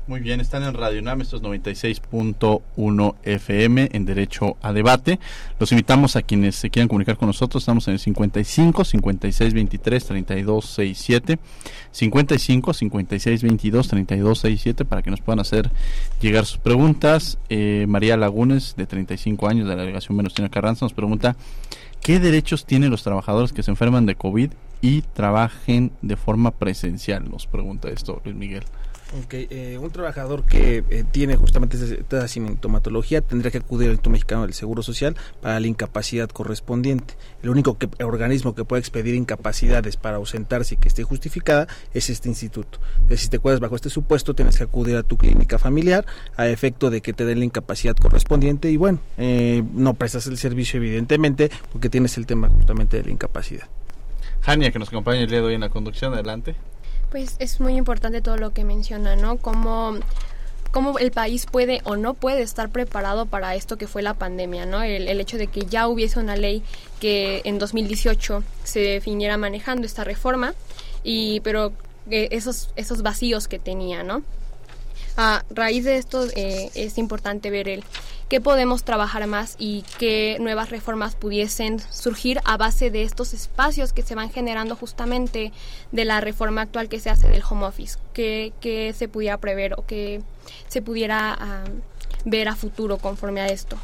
[0.07, 5.19] Muy bien, están en Radio NAM, esto es 96.1 FM en Derecho a Debate.
[5.59, 7.63] Los invitamos a quienes se quieran comunicar con nosotros.
[7.63, 11.39] Estamos en el 55 56 23 32 67,
[11.89, 15.71] 55 56 22 32 67 para que nos puedan hacer
[16.21, 17.39] llegar sus preguntas.
[17.49, 21.35] Eh, María Lagunes, de 35 años, de la delegación Venustiano Carranza, nos pregunta:
[22.01, 27.27] ¿Qué derechos tienen los trabajadores que se enferman de COVID y trabajen de forma presencial?
[27.27, 28.65] Nos pregunta esto Luis Miguel.
[29.13, 34.09] Okay, eh, un trabajador que eh, tiene justamente esta sintomatología tendría que acudir al Instituto
[34.09, 37.13] Mexicano del Seguro Social para la incapacidad correspondiente.
[37.43, 42.09] El único que, organismo que puede expedir incapacidades para ausentarse y que esté justificada es
[42.09, 42.79] este instituto.
[43.15, 46.89] Si te acuerdas bajo este supuesto, tienes que acudir a tu clínica familiar a efecto
[46.89, 51.51] de que te den la incapacidad correspondiente y bueno, eh, no prestas el servicio evidentemente
[51.71, 53.67] porque tienes el tema justamente de la incapacidad.
[54.41, 56.55] Jania, que nos acompaña el día de hoy en la conducción, adelante.
[57.15, 59.37] Pues es muy importante todo lo que menciona, ¿no?
[59.37, 59.93] Cómo,
[60.71, 64.65] cómo el país puede o no puede estar preparado para esto que fue la pandemia,
[64.65, 64.83] ¿no?
[64.83, 66.61] El, hecho de que ya hubiese una ley
[66.99, 70.55] que en 2018 se definiera manejando esta reforma,
[71.05, 71.71] y pero
[72.11, 74.21] eh, esos, esos vacíos que tenía, ¿no?
[75.15, 77.85] A raíz de esto eh, es importante ver el
[78.29, 83.93] qué podemos trabajar más y qué nuevas reformas pudiesen surgir a base de estos espacios
[83.93, 85.51] que se van generando justamente
[85.91, 89.85] de la reforma actual que se hace del home office, que, se pudiera prever o
[89.85, 90.21] que
[90.67, 91.63] se pudiera
[92.25, 93.77] ver a futuro conforme a esto.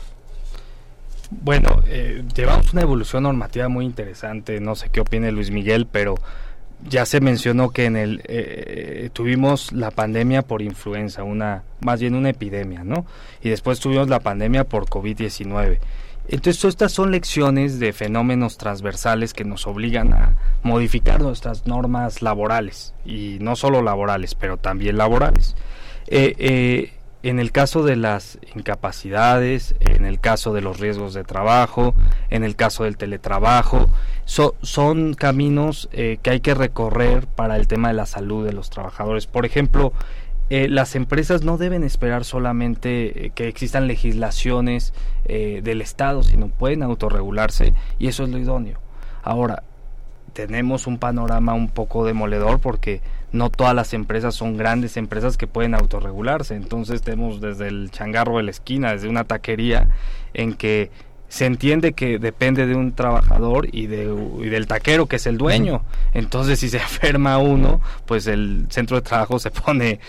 [1.30, 6.16] Bueno, eh, llevamos una evolución normativa muy interesante, no sé qué opine Luis Miguel, pero
[6.88, 12.16] ya se mencionó que en el eh, tuvimos la pandemia por influenza, una más bien
[12.16, 13.06] una epidemia, ¿no?
[13.42, 15.80] Y después tuvimos la pandemia por COVID-19.
[16.28, 22.94] Entonces, estas son lecciones de fenómenos transversales que nos obligan a modificar nuestras normas laborales,
[23.06, 25.56] y no solo laborales, pero también laborales.
[26.08, 31.24] Eh, eh, en el caso de las incapacidades, en el caso de los riesgos de
[31.24, 31.94] trabajo,
[32.30, 33.90] en el caso del teletrabajo,
[34.26, 38.70] son caminos eh, que hay que recorrer para el tema de la salud de los
[38.70, 39.28] trabajadores.
[39.28, 39.94] Por ejemplo,
[40.50, 46.84] eh, las empresas no deben esperar solamente eh, que existan legislaciones del Estado, sino pueden
[46.84, 48.80] autorregularse y eso es lo idóneo.
[49.24, 49.64] Ahora,
[50.34, 55.48] tenemos un panorama un poco demoledor porque no todas las empresas son grandes empresas que
[55.48, 56.56] pueden autorregularse.
[56.56, 59.90] Entonces tenemos desde el changarro de la esquina, desde una taquería,
[60.34, 60.92] en que
[61.32, 64.14] se entiende que depende de un trabajador y, de,
[64.50, 65.82] del taquero que es el dueño.
[66.14, 70.02] Entonces, si se enferma uno, pues el centro de trabajo se pone,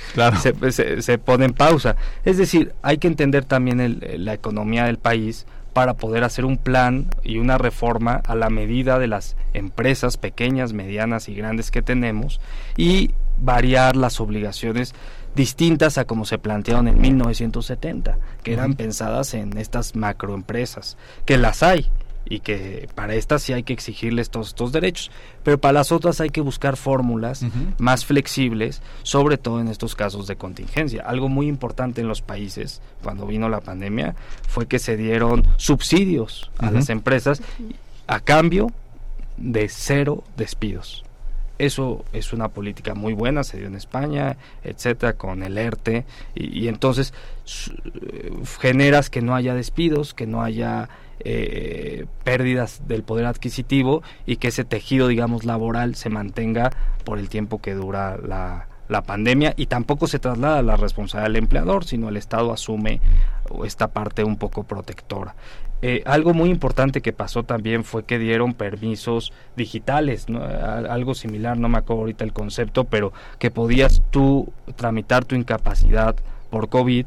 [1.01, 1.95] se, pone en pausa.
[2.25, 7.07] Es decir, hay que entender también la economía del país para poder hacer un plan
[7.23, 12.41] y una reforma a la medida de las empresas pequeñas, medianas y grandes que tenemos
[12.77, 14.95] y variar las obligaciones
[15.35, 21.63] distintas a como se plantearon en 1970, que eran pensadas en estas macroempresas, que las
[21.63, 21.91] hay,
[22.33, 25.11] y que para estas sí hay que exigirles todos estos derechos,
[25.43, 27.45] pero para las otras hay que buscar fórmulas
[27.77, 31.03] más flexibles, sobre todo en estos casos de contingencia.
[31.03, 34.15] Algo muy importante en los países cuando vino la pandemia
[34.49, 37.43] fue que se dieron subsidios a las empresas
[38.07, 38.69] a cambio
[39.37, 41.05] de cero despidos.
[41.59, 46.61] Eso es una política muy buena, se dio en España, etcétera, con el ERTE, y,
[46.61, 47.13] y entonces
[48.59, 50.89] generas que no haya despidos, que no haya
[51.25, 56.71] eh, pérdidas del poder adquisitivo y que ese tejido, digamos, laboral se mantenga
[57.05, 58.67] por el tiempo que dura la,
[59.07, 63.01] pandemia y tampoco se traslada la responsabilidad del empleador, sino el Estado asume
[63.65, 65.35] esta parte un poco protectora.
[65.81, 71.71] Eh, algo muy importante que pasó también fue que dieron permisos digitales, algo similar, no
[71.71, 76.15] me acuerdo ahorita el concepto, pero que podías tú tramitar tu incapacidad
[76.51, 77.07] por COVID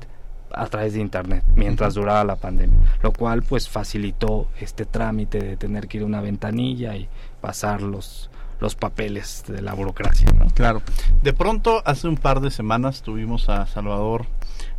[0.55, 5.57] a través de internet mientras duraba la pandemia, lo cual pues facilitó este trámite de
[5.57, 7.07] tener que ir a una ventanilla y
[7.41, 10.27] pasar los los papeles de la burocracia.
[10.53, 10.81] Claro.
[11.21, 14.27] De pronto, hace un par de semanas tuvimos a Salvador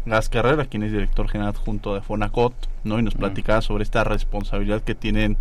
[0.07, 2.99] Gas Carrera, quien es director general adjunto de Fonacot, ¿no?
[2.99, 5.37] y nos platicaba sobre esta responsabilidad que tienen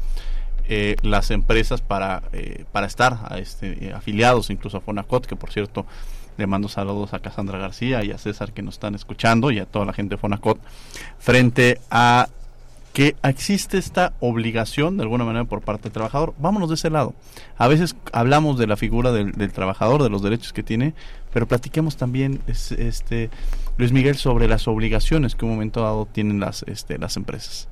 [0.68, 5.52] eh, las empresas para, eh, para estar a este, afiliados incluso a Fonacot, que por
[5.52, 5.86] cierto
[6.38, 9.66] le mando saludos a Cassandra García y a César que nos están escuchando y a
[9.66, 10.60] toda la gente de Fonacot
[11.20, 12.28] frente a
[12.96, 16.34] que existe esta obligación de alguna manera por parte del trabajador.
[16.38, 17.14] Vámonos de ese lado.
[17.58, 20.94] A veces hablamos de la figura del, trabajador, de los derechos que tiene,
[21.34, 23.30] pero platiquemos también, este
[23.78, 27.68] Luis Miguel, sobre las obligaciones que un momento dado tienen las, este, las empresas.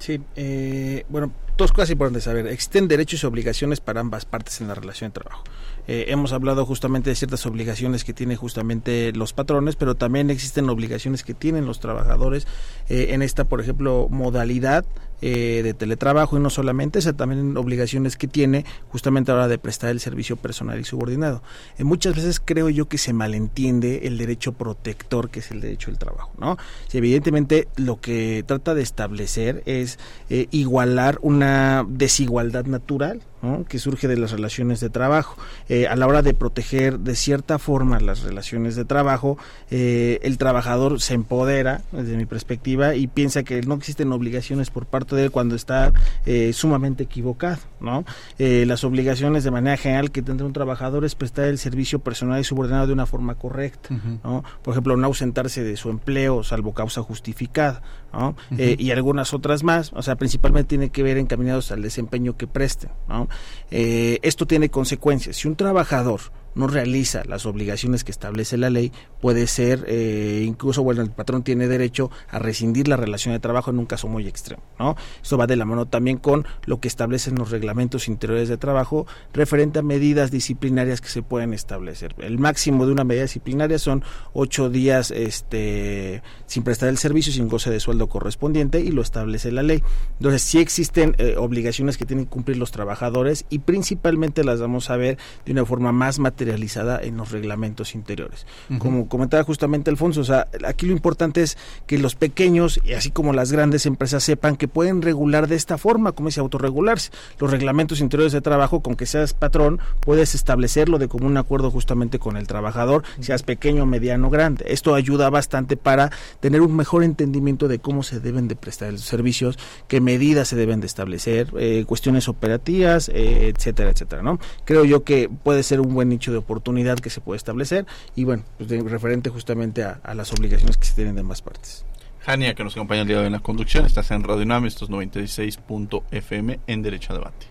[0.00, 2.26] Sí, eh, bueno, dos cosas importantes.
[2.26, 5.44] A ver, existen derechos y obligaciones para ambas partes en la relación de trabajo.
[5.86, 10.68] Eh, hemos hablado justamente de ciertas obligaciones que tienen justamente los patrones, pero también existen
[10.70, 12.46] obligaciones que tienen los trabajadores
[12.88, 14.84] eh, en esta, por ejemplo, modalidad
[15.22, 19.48] eh, de teletrabajo y no solamente esa, también obligaciones que tiene justamente a la hora
[19.48, 21.42] de prestar el servicio personal y subordinado.
[21.76, 25.90] Eh, muchas veces creo yo que se malentiende el derecho protector que es el derecho
[25.90, 26.56] del trabajo, ¿no?
[26.88, 29.98] Si evidentemente lo que trata de establecer es
[30.30, 31.49] igualar una
[31.88, 33.22] desigualdad natural
[33.68, 35.36] que surge de las relaciones de trabajo.
[35.68, 39.38] Eh, a la hora de proteger de cierta forma las relaciones de trabajo,
[39.70, 44.86] eh, el trabajador se empodera, desde mi perspectiva, y piensa que no existen obligaciones por
[44.86, 45.92] parte de él cuando está
[46.26, 47.58] eh, sumamente equivocado.
[47.80, 48.04] ¿no?
[48.38, 52.44] las obligaciones de manera general que tendrá un trabajador es prestar el servicio personal y
[52.44, 53.88] subordinado de una forma correcta.
[54.22, 54.44] ¿no?
[54.62, 57.82] Por ejemplo, no ausentarse de su empleo salvo causa justificada.
[58.12, 58.34] ¿no?
[58.50, 62.90] y algunas otras más, o sea, principalmente tiene que ver encaminados al desempeño que presten.
[63.08, 63.29] ¿no?
[63.70, 65.36] Eh, esto tiene consecuencias.
[65.36, 66.20] Si un trabajador
[66.54, 71.42] no realiza las obligaciones que establece la ley, puede ser, eh, incluso, bueno, el patrón
[71.42, 74.96] tiene derecho a rescindir la relación de trabajo en un caso muy extremo, ¿no?
[75.22, 79.06] Esto va de la mano también con lo que establecen los reglamentos interiores de trabajo
[79.32, 82.14] referente a medidas disciplinarias que se pueden establecer.
[82.18, 87.48] El máximo de una medida disciplinaria son ocho días este, sin prestar el servicio, sin
[87.48, 89.82] goce de sueldo correspondiente y lo establece la ley.
[90.18, 94.90] Entonces, sí existen eh, obligaciones que tienen que cumplir los trabajadores y principalmente las vamos
[94.90, 98.46] a ver de una forma más material materializada en los reglamentos interiores.
[98.78, 103.10] Como comentaba justamente Alfonso, o sea, aquí lo importante es que los pequeños, y así
[103.10, 107.10] como las grandes empresas, sepan que pueden regular de esta forma, como es autorregularse.
[107.38, 112.18] Los reglamentos interiores de trabajo, con que seas patrón, puedes establecerlo de común acuerdo justamente
[112.18, 114.64] con el trabajador, seas pequeño, mediano, grande.
[114.68, 119.02] Esto ayuda bastante para tener un mejor entendimiento de cómo se deben de prestar los
[119.02, 124.38] servicios, qué medidas se deben de establecer, eh, cuestiones operativas, eh, etcétera, etcétera, ¿no?
[124.64, 128.24] Creo yo que puede ser un buen nicho de oportunidad que se puede establecer y
[128.24, 131.84] bueno, pues referente justamente a, las obligaciones que se tienen de ambas partes.
[132.20, 134.66] Jania, que nos acompaña el día de hoy en la conducción, estás en Radio NAM,
[134.66, 137.46] estos 96.fm en Derecho a Debate.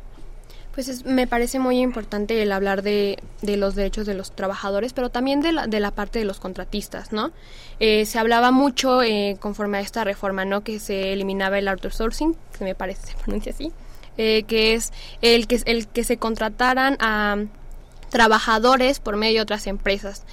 [0.74, 5.10] Pues me parece muy importante el hablar de, de, los derechos de los trabajadores, pero
[5.10, 7.32] también de la, de la parte de los contratistas, ¿no?
[7.80, 10.62] Eh, se hablaba mucho eh, conforme a esta reforma, ¿no?
[10.64, 13.74] Que se eliminaba el outsourcing, que me parece se pronuncia así,
[14.18, 17.38] eh, que es el que, el que se contrataran a
[18.10, 20.24] trabajadores por medio de otras empresas.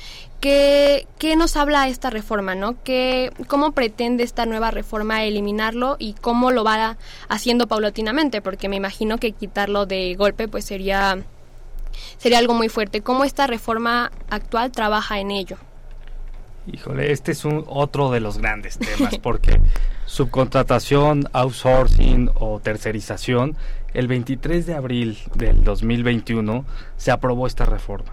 [0.40, 2.54] ¿Qué, qué nos habla esta reforma?
[2.54, 2.82] ¿no?
[2.82, 6.96] ¿Qué, ¿Cómo pretende esta nueva reforma eliminarlo y cómo lo va
[7.28, 8.42] haciendo paulatinamente?
[8.42, 11.18] Porque me imagino que quitarlo de golpe pues sería,
[12.18, 13.00] sería algo muy fuerte.
[13.00, 15.56] ¿Cómo esta reforma actual trabaja en ello?
[16.72, 19.60] Híjole, este es un otro de los grandes temas porque
[20.06, 23.56] subcontratación, outsourcing o tercerización
[23.96, 26.66] el 23 de abril del 2021
[26.98, 28.12] se aprobó esta reforma.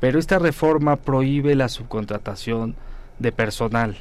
[0.00, 2.74] Pero esta reforma prohíbe la subcontratación
[3.18, 3.98] de personal.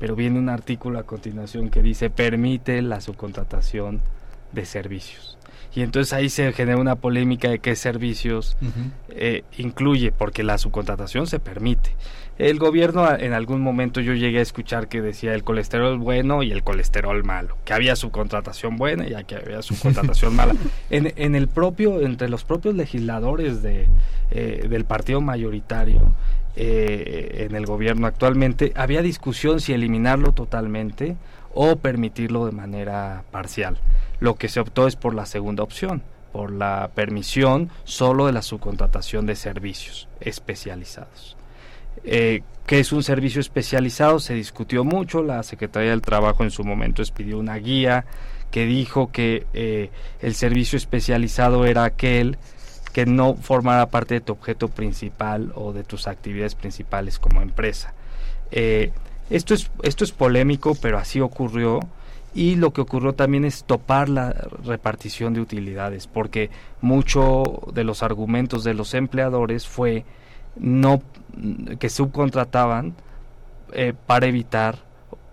[0.00, 4.00] Pero viene un artículo a continuación que dice permite la subcontratación
[4.50, 5.38] de servicios.
[5.72, 8.56] Y entonces ahí se genera una polémica de qué servicios
[9.10, 11.94] eh, incluye, porque la subcontratación se permite.
[12.40, 16.50] El gobierno en algún momento yo llegué a escuchar que decía el colesterol bueno y
[16.52, 20.54] el colesterol malo, que había subcontratación buena y que había subcontratación mala.
[20.88, 23.88] En, en, el propio, entre los propios legisladores de,
[24.30, 26.14] eh, del partido mayoritario
[26.56, 31.18] eh, en el gobierno actualmente, había discusión si eliminarlo totalmente
[31.52, 33.76] o permitirlo de manera parcial.
[34.18, 38.40] Lo que se optó es por la segunda opción, por la permisión solo de la
[38.40, 41.36] subcontratación de servicios especializados.
[42.04, 46.62] Eh, que es un servicio especializado, se discutió mucho, la Secretaría del Trabajo en su
[46.62, 48.04] momento expidió una guía
[48.50, 52.38] que dijo que eh, el servicio especializado era aquel
[52.92, 57.94] que no formara parte de tu objeto principal o de tus actividades principales como empresa.
[58.50, 58.92] Eh,
[59.30, 61.80] esto, es, esto es polémico, pero así ocurrió
[62.34, 64.30] y lo que ocurrió también es topar la
[64.64, 70.04] repartición de utilidades, porque mucho de los argumentos de los empleadores fue
[70.56, 71.02] no
[71.78, 72.94] que subcontrataban
[73.72, 74.78] eh, para evitar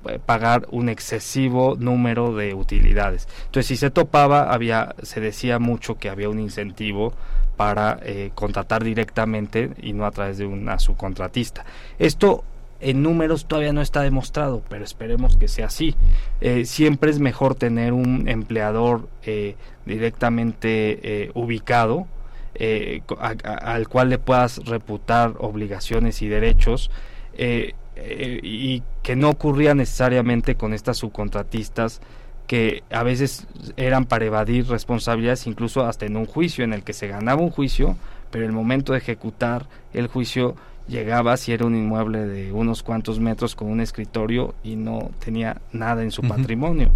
[0.07, 3.27] eh, pagar un excesivo número de utilidades.
[3.45, 7.13] Entonces, si se topaba, había, se decía mucho que había un incentivo
[7.57, 11.65] para eh, contratar directamente y no a través de una subcontratista.
[11.97, 12.43] Esto
[12.79, 15.95] en números todavía no está demostrado, pero esperemos que sea así.
[16.39, 21.31] Eh, siempre es mejor tener un empleador eh, directamente
[22.59, 26.91] eh, ubicado, al cual le puedas reputar obligaciones y derechos,
[27.37, 32.01] y que no ocurría necesariamente con estas subcontratistas
[32.47, 36.93] que a veces eran para evadir responsabilidades, incluso hasta en un juicio en el que
[36.93, 37.97] se ganaba un juicio,
[38.31, 40.55] pero el momento de ejecutar el juicio
[40.87, 45.61] llegaba si era un inmueble de unos cuantos metros con un escritorio y no tenía
[45.71, 46.89] nada en su patrimonio.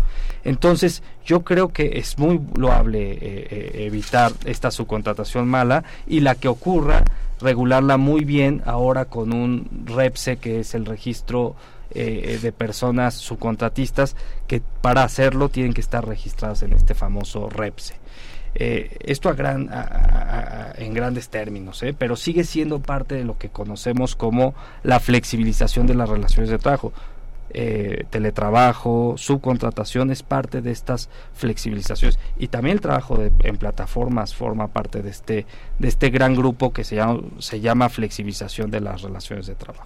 [0.43, 6.35] Entonces, yo creo que es muy loable eh, eh, evitar esta subcontratación mala y la
[6.35, 7.03] que ocurra,
[7.41, 11.55] regularla muy bien ahora con un REPSE, que es el registro
[11.93, 14.15] eh, de personas subcontratistas,
[14.47, 17.95] que para hacerlo tienen que estar registradas en este famoso REPSE.
[18.55, 19.69] Eh, esto a gran,
[20.75, 21.95] en grandes términos, ¿eh?
[21.97, 26.57] pero sigue siendo parte de lo que conocemos como la flexibilización de las relaciones de
[26.57, 26.91] trabajo.
[27.53, 34.69] Eh, teletrabajo, subcontratación es parte de estas flexibilizaciones y también el trabajo en plataformas forma
[34.69, 35.45] parte de este,
[35.77, 39.85] de este gran grupo que se llama, se llama flexibilización de las relaciones de trabajo.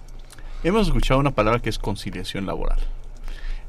[0.62, 2.78] Hemos escuchado una palabra que es conciliación laboral.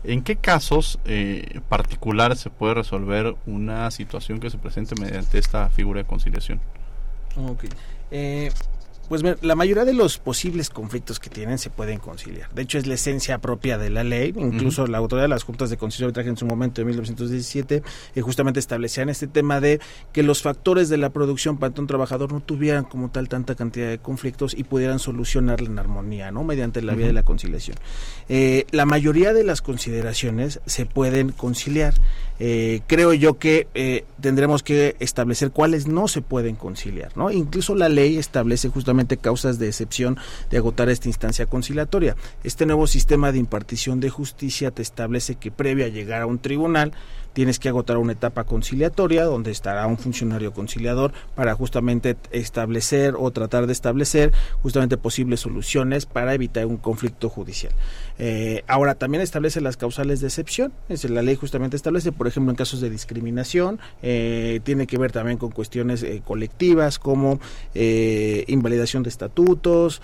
[0.04, 5.70] ¿En qué casos eh, particulares se puede resolver una situación que se presente mediante esta
[5.70, 6.60] figura de conciliación?
[7.36, 7.66] Ok.
[8.12, 8.52] Eh,
[9.10, 12.54] pues la mayoría de los posibles conflictos que tienen se pueden conciliar.
[12.54, 14.34] De hecho, es la esencia propia de la ley.
[14.36, 17.84] Incluso la autoridad de las juntas de conciliación de en su momento, en 1917,
[18.16, 19.80] eh, justamente establecían este tema de
[20.12, 23.90] que los factores de la producción para un trabajador no tuvieran como tal tanta cantidad
[23.90, 26.44] de conflictos y pudieran solucionarla en armonía, ¿no?
[26.44, 27.78] Mediante la vía de la conciliación.
[28.30, 31.94] Eh, la mayoría de las consideraciones se pueden conciliar.
[32.40, 37.32] Eh, creo yo que eh, tendremos que establecer cuáles no se pueden conciliar, ¿no?
[37.32, 40.18] Incluso la ley establece justamente causas de excepción
[40.50, 42.16] de agotar esta instancia conciliatoria.
[42.44, 46.40] Este nuevo sistema de impartición de justicia te establece que previo a llegar a un
[46.40, 46.94] tribunal
[47.38, 53.30] tienes que agotar una etapa conciliatoria donde estará un funcionario conciliador para justamente establecer o
[53.30, 54.34] tratar de establecer
[54.64, 57.74] justamente posibles soluciones para evitar un conflicto judicial.
[58.18, 62.50] Eh, ahora también establece las causales de excepción, es la ley justamente establece, por ejemplo,
[62.50, 67.40] en casos de discriminación, eh, tiene que ver también con cuestiones eh, colectivas como
[67.76, 70.02] invalidación de estatutos,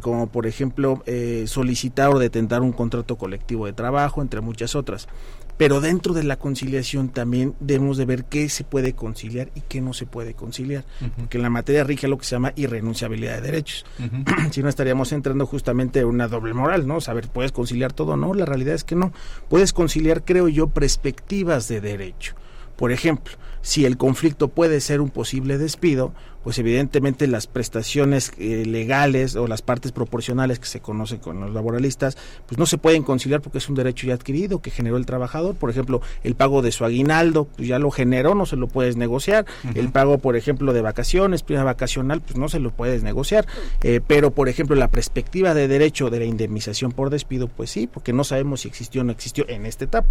[0.00, 1.04] como por ejemplo
[1.44, 5.08] solicitar o detentar un contrato colectivo de trabajo, entre muchas otras
[5.56, 9.80] pero dentro de la conciliación también debemos de ver qué se puede conciliar y qué
[9.80, 10.84] no se puede conciliar,
[11.16, 13.86] porque en la materia rige lo que se llama irrenunciabilidad de derechos.
[14.50, 17.00] si no estaríamos entrando justamente en una doble moral, ¿no?
[17.00, 18.16] Saber, ¿puedes conciliar todo?
[18.16, 19.12] No, la realidad es que no.
[19.48, 22.34] Puedes conciliar, creo yo, perspectivas de derecho.
[22.76, 26.12] Por ejemplo, si el conflicto puede ser un posible despido,
[26.44, 31.52] pues evidentemente las prestaciones eh, legales o las partes proporcionales que se conocen con los
[31.54, 35.06] laboralistas, pues no se pueden conciliar porque es un derecho ya adquirido que generó el
[35.06, 35.54] trabajador.
[35.54, 38.96] Por ejemplo, el pago de su aguinaldo, pues ya lo generó, no se lo puedes
[38.96, 39.46] negociar.
[39.74, 43.46] El pago, por ejemplo, de vacaciones, prima vacacional, pues no se lo puedes negociar.
[43.82, 47.86] Eh, pero, por ejemplo, la perspectiva de derecho de la indemnización por despido, pues sí,
[47.86, 50.08] porque no sabemos si existió o no existió en esta etapa.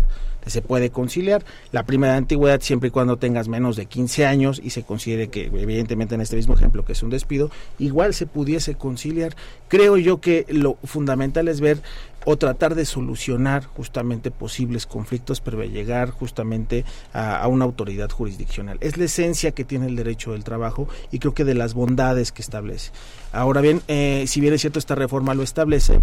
[0.47, 1.45] Se puede conciliar.
[1.71, 5.29] La prima de antigüedad siempre y cuando tengas menos de 15 años y se considere
[5.29, 9.35] que evidentemente en este mismo ejemplo que es un despido, igual se pudiese conciliar.
[9.67, 11.81] Creo yo que lo fundamental es ver
[12.25, 18.77] o tratar de solucionar justamente posibles conflictos, pero llegar justamente a, una autoridad jurisdiccional.
[18.81, 22.31] Es la esencia que tiene el derecho del trabajo y creo que de las bondades
[22.31, 22.91] que establece.
[23.31, 25.99] Ahora bien, eh, si bien es cierto esta reforma lo establece,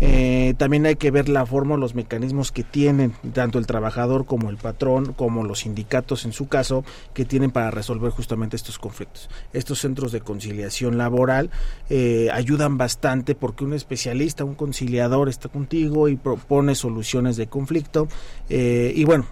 [0.00, 4.50] eh, también hay que ver la forma, los mecanismos que tienen tanto el trabajador como
[4.50, 9.30] el patrón, como los sindicatos en su caso, que tienen para resolver justamente estos conflictos.
[9.52, 11.50] Estos centros de conciliación laboral
[11.88, 18.08] eh, ayudan bastante porque un especialista, un conciliador está contigo y propone soluciones de conflicto.
[18.48, 19.26] y bueno,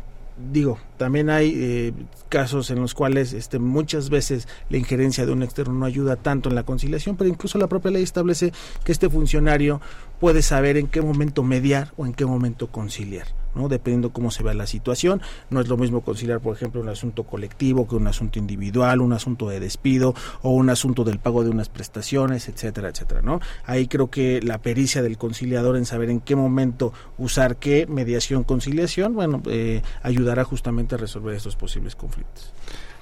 [0.51, 1.93] digo, también hay eh,
[2.29, 6.49] casos en los cuales este, muchas veces la injerencia de un externo no ayuda tanto
[6.49, 8.53] en la conciliación, pero incluso la propia ley establece
[8.85, 9.81] que este funcionario
[10.21, 13.42] puede saber en qué momento mediar o en qué momento conciliar.
[13.55, 13.69] ¿No?
[13.69, 15.23] dependiendo cómo se vea la situación.
[15.51, 19.13] No es lo mismo conciliar, por ejemplo, un asunto colectivo que un asunto individual, un
[19.13, 23.23] asunto de despido o un asunto del pago de unas prestaciones, etcétera, etcétera.
[23.23, 23.41] ¿no?
[23.65, 28.45] Ahí creo que la pericia del conciliador en saber en qué momento usar qué mediación,
[28.45, 32.53] conciliación, bueno, eh, ayudará justamente a resolver estos posibles conflictos.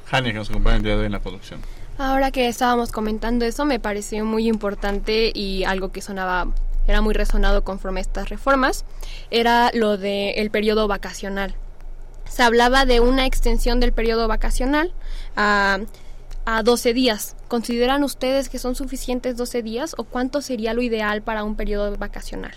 [0.07, 1.61] Jania, que nos acompaña el día de hoy en la producción.
[1.99, 6.49] Ahora que estábamos comentando eso, me pareció muy importante y algo que sonaba
[6.91, 8.85] era muy resonado conforme a estas reformas,
[9.31, 11.55] era lo del el periodo vacacional.
[12.29, 14.93] Se hablaba de una extensión del periodo vacacional
[15.37, 15.81] a,
[16.45, 17.37] a 12 días.
[17.49, 21.97] ¿Consideran ustedes que son suficientes 12 días o cuánto sería lo ideal para un periodo
[21.97, 22.55] vacacional?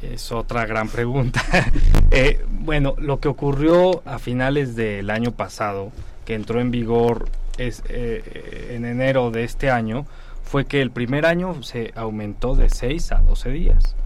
[0.00, 1.42] Es otra gran pregunta.
[2.14, 5.92] Eh, bueno, lo que ocurrió a finales del año pasado,
[6.26, 10.04] que entró en vigor es, eh, en enero de este año,
[10.42, 13.96] fue que el primer año se aumentó de 6 a 12 días,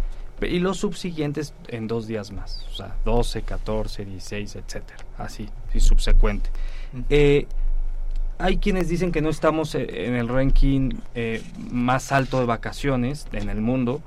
[0.43, 5.80] y los subsiguientes en dos días más, o sea, 12, 14, 16, etcétera, así, y
[5.80, 6.51] subsecuente.
[7.09, 7.47] Eh,
[8.39, 13.26] hay quienes dicen que no estamos eh, en el ranking eh, más alto de vacaciones
[13.32, 14.03] en el mundo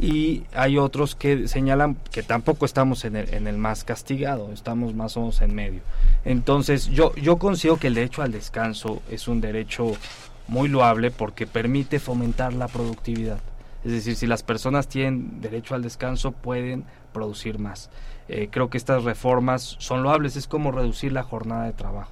[0.00, 4.94] y hay otros que señalan que tampoco estamos en el, en el más castigado, estamos
[4.94, 5.80] más o menos en medio.
[6.24, 9.92] Entonces yo, yo considero que el derecho al descanso es un derecho
[10.48, 13.38] muy loable porque permite fomentar la productividad.
[13.84, 17.90] Es decir, si las personas tienen derecho al descanso pueden producir más.
[18.28, 22.10] Eh, creo que estas reformas son loables, es como reducir la jornada de trabajo.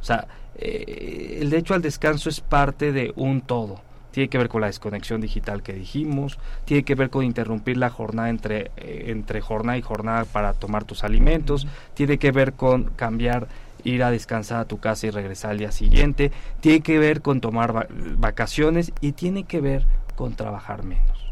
[0.00, 3.80] O sea, eh, el derecho al descanso es parte de un todo.
[4.10, 7.90] Tiene que ver con la desconexión digital que dijimos, tiene que ver con interrumpir la
[7.90, 12.84] jornada entre, eh, entre jornada y jornada para tomar tus alimentos, tiene que ver con
[12.84, 13.48] cambiar
[13.84, 17.40] ir a descansar a tu casa y regresar al día siguiente, tiene que ver con
[17.40, 21.28] tomar vacaciones y tiene que ver con trabajar menos.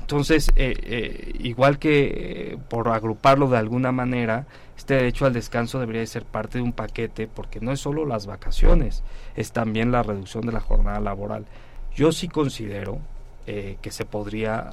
[0.00, 5.78] Entonces, eh, eh, igual que eh, por agruparlo de alguna manera, este derecho al descanso
[5.78, 9.04] debería ser parte de un paquete porque no es solo las vacaciones,
[9.36, 11.46] es también la reducción de la jornada laboral.
[11.94, 12.98] Yo sí considero
[13.44, 14.70] que se podría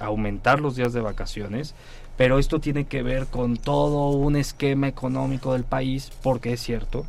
[0.00, 1.74] aumentar los días de vacaciones,
[2.16, 7.06] pero esto tiene que ver con todo un esquema económico del país, porque es cierto,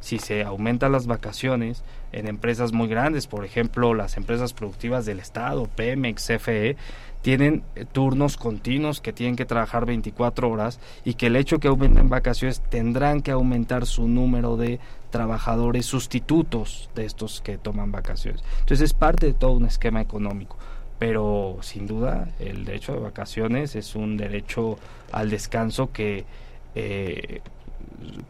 [0.00, 5.20] si se aumentan las vacaciones en empresas muy grandes, por ejemplo, las empresas productivas del
[5.20, 6.76] Estado, Pemex, CFE,
[7.22, 11.68] tienen eh, turnos continuos que tienen que trabajar 24 horas y que el hecho que
[11.68, 14.80] aumenten vacaciones tendrán que aumentar su número de
[15.10, 18.42] trabajadores sustitutos de estos que toman vacaciones.
[18.60, 20.56] Entonces es parte de todo un esquema económico
[21.00, 24.78] pero sin duda el derecho de vacaciones es un derecho
[25.12, 26.26] al descanso que
[26.74, 27.40] eh,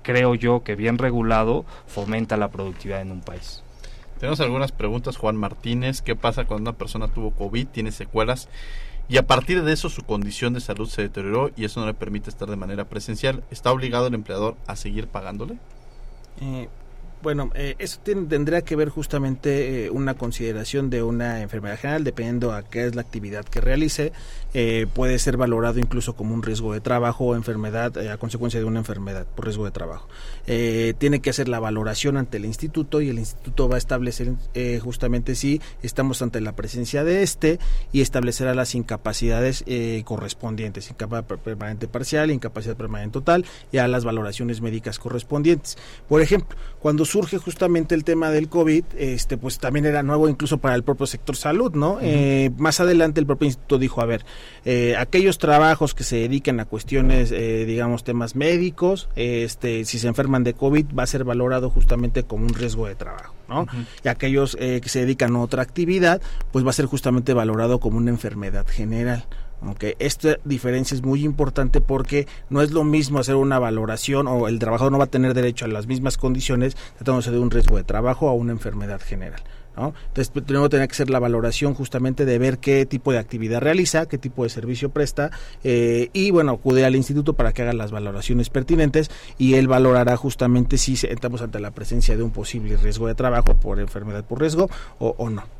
[0.02, 3.64] creo yo que bien regulado fomenta la productividad en un país.
[4.20, 6.00] Tenemos algunas preguntas, Juan Martínez.
[6.00, 8.48] ¿Qué pasa cuando una persona tuvo COVID, tiene secuelas
[9.08, 11.94] y a partir de eso su condición de salud se deterioró y eso no le
[11.94, 13.42] permite estar de manera presencial?
[13.50, 15.58] ¿Está obligado el empleador a seguir pagándole?
[16.40, 16.68] Eh,
[17.22, 22.52] bueno, eh, eso tendría que ver justamente eh, una consideración de una enfermedad general, dependiendo
[22.52, 24.12] a qué es la actividad que realice.
[24.54, 28.66] Eh, puede ser valorado incluso como un riesgo de trabajo o enfermedad a consecuencia de
[28.66, 30.08] una enfermedad por riesgo de trabajo.
[30.98, 34.32] tiene que hacer la valoración ante el instituto y el instituto va a establecer
[34.82, 37.60] justamente si estamos ante la presencia de este
[37.92, 39.64] y establecerá las incapacidades
[40.04, 45.78] correspondientes, incapacidad permanente parcial, incapacidad permanente total y a las valoraciones médicas correspondientes.
[46.08, 50.58] Por ejemplo, cuando surge justamente el tema del COVID, este, pues también era nuevo incluso
[50.58, 51.98] para el propio sector salud, ¿no?
[52.00, 54.24] eh, más adelante el propio instituto dijo, a ver,
[54.64, 60.08] eh, aquellos trabajos que se dedican a cuestiones, eh, digamos, temas médicos, este, si se
[60.08, 63.66] enferman de COVID, va a ser valorado justamente como un riesgo de trabajo, ¿no?
[64.04, 66.20] Y aquellos eh, que se dedican a otra actividad,
[66.52, 69.24] pues va a ser justamente valorado como una enfermedad general.
[69.66, 69.94] Okay.
[69.98, 74.58] Esta diferencia es muy importante porque no es lo mismo hacer una valoración o el
[74.58, 77.84] trabajador no va a tener derecho a las mismas condiciones tratándose de un riesgo de
[77.84, 79.42] trabajo o una enfermedad general.
[79.76, 79.94] ¿no?
[80.08, 83.60] Entonces pues, que tener que hacer la valoración justamente de ver qué tipo de actividad
[83.60, 85.30] realiza, qué tipo de servicio presta
[85.62, 90.16] eh, y bueno, acude al instituto para que haga las valoraciones pertinentes y él valorará
[90.16, 94.40] justamente si estamos ante la presencia de un posible riesgo de trabajo por enfermedad por
[94.40, 95.59] riesgo o, o no.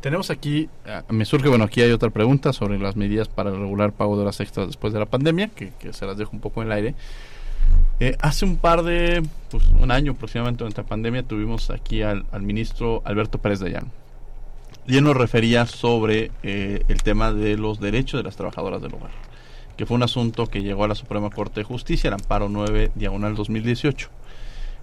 [0.00, 3.92] Tenemos aquí, ah, me surge, bueno, aquí hay otra pregunta sobre las medidas para regular
[3.92, 6.68] pago de horas extras después de la pandemia, que, se las dejo un poco en
[6.68, 6.94] el aire.
[7.98, 12.24] Eh, hace un par de, pues un año aproximadamente durante la pandemia, tuvimos aquí al,
[12.40, 13.90] ministro Alberto Pérez de Ayán.
[14.86, 18.94] Y él nos refería sobre eh, el tema de los derechos de las trabajadoras del
[18.94, 19.10] hogar,
[19.76, 22.92] que fue un asunto que llegó a la Suprema Corte de Justicia, el amparo 9
[22.94, 24.08] diagonal 2018.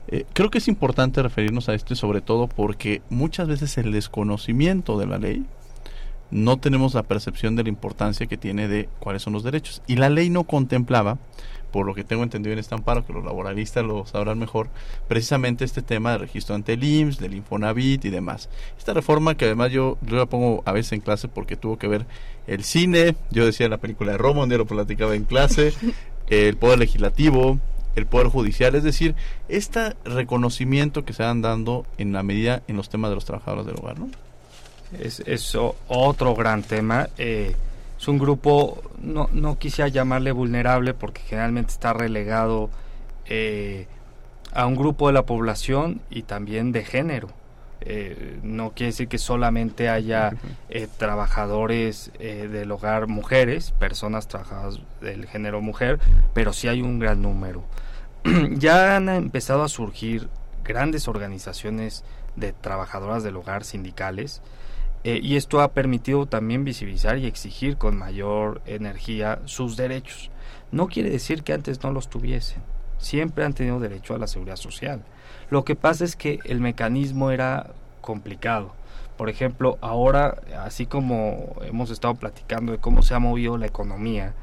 [0.07, 3.91] Eh, creo que es importante referirnos a esto y sobre todo porque muchas veces el
[3.91, 5.45] desconocimiento de la ley
[6.33, 9.83] no tenemos la percepción de la importancia que tiene de cuáles son los derechos.
[9.85, 11.19] Y la ley no contemplaba,
[11.71, 14.69] por lo que tengo entendido en este amparo, que los laboralistas lo sabrán mejor,
[15.07, 18.49] precisamente este tema del registro ante el IMSS, del Infonavit y demás.
[18.77, 21.87] Esta reforma que además yo, yo la pongo a veces en clase porque tuvo que
[21.87, 22.07] ver
[22.47, 25.73] el cine, yo decía la película de Roma, donde lo platicaba en clase,
[26.29, 27.59] el Poder Legislativo,
[27.95, 29.15] el Poder Judicial, es decir,
[29.49, 33.65] este reconocimiento que se van dando en la medida en los temas de los trabajadores
[33.65, 34.09] del hogar, ¿no?
[34.99, 37.09] Es, es otro gran tema.
[37.17, 37.55] Eh,
[37.99, 42.69] es un grupo, no, no quisiera llamarle vulnerable porque generalmente está relegado
[43.25, 43.87] eh,
[44.53, 47.29] a un grupo de la población y también de género.
[47.85, 50.33] Eh, no quiere decir que solamente haya
[50.97, 55.99] trabajadores del hogar mujeres, personas trabajadoras del género mujer,
[56.33, 57.63] pero sí hay un gran número.
[58.51, 60.29] ya han empezado a surgir
[60.63, 62.03] grandes organizaciones
[62.35, 64.41] de trabajadoras del hogar sindicales
[65.05, 70.31] Eh, y esto ha permitido también visibilizar y exigir con mayor energía sus derechos.
[70.71, 72.63] No quiere decir que antes no los tuviesen.
[72.99, 75.03] Siempre han tenido derecho a la seguridad social.
[75.53, 77.67] Lo que pasa es que el mecanismo era
[78.01, 78.73] complicado.
[79.17, 84.33] Por ejemplo, ahora, así como hemos estado platicando de cómo se ha movido la economía,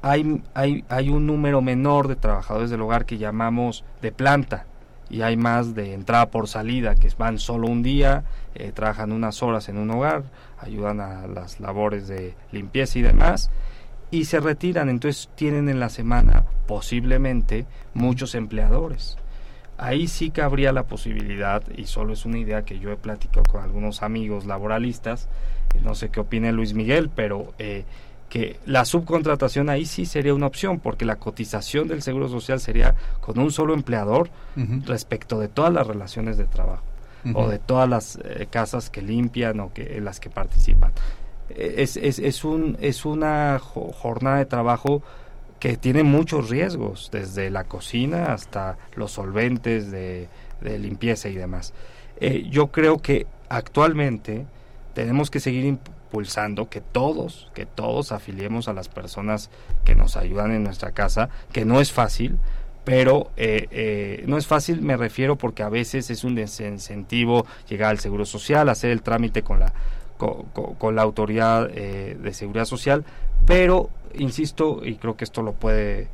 [0.00, 4.64] hay, hay, hay un número menor de trabajadores del hogar que llamamos de planta
[5.10, 9.42] y hay más de entrada por salida que van solo un día, eh, trabajan unas
[9.42, 10.22] horas en un hogar,
[10.58, 13.50] ayudan a las labores de limpieza y demás
[14.10, 19.18] y se retiran, entonces tienen en la semana posiblemente muchos empleadores.
[19.78, 23.62] Ahí sí cabría la posibilidad, y solo es una idea que yo he platicado con
[23.62, 25.28] algunos amigos laboralistas,
[25.74, 27.84] eh, no sé qué opine Luis Miguel, pero eh,
[28.28, 32.94] que la subcontratación ahí sí sería una opción, porque la cotización del Seguro Social sería
[33.20, 34.30] con un solo empleador
[34.86, 36.82] respecto de todas las relaciones de trabajo
[37.34, 40.92] o de todas las eh, casas que limpian o que en las que participan.
[41.50, 45.02] Eh, es, es, es, un, es una jornada de trabajo
[45.58, 50.28] que tiene muchos riesgos, desde la cocina hasta los solventes de,
[50.62, 51.74] limpieza y demás.
[52.20, 54.46] Eh, yo creo que actualmente
[54.94, 59.50] tenemos que seguir impulsando que todos, que todos afiliemos a las personas
[59.84, 62.38] que nos ayudan en nuestra casa, que no es fácil,
[62.86, 67.90] pero eh, eh, no es fácil, me refiero porque a veces es un desincentivo llegar
[67.90, 69.72] al Seguro Social, hacer el trámite con la,
[70.16, 73.04] con, la autoridad eh, de seguridad social,
[73.44, 76.08] pero, insisto, y creo que esto lo puede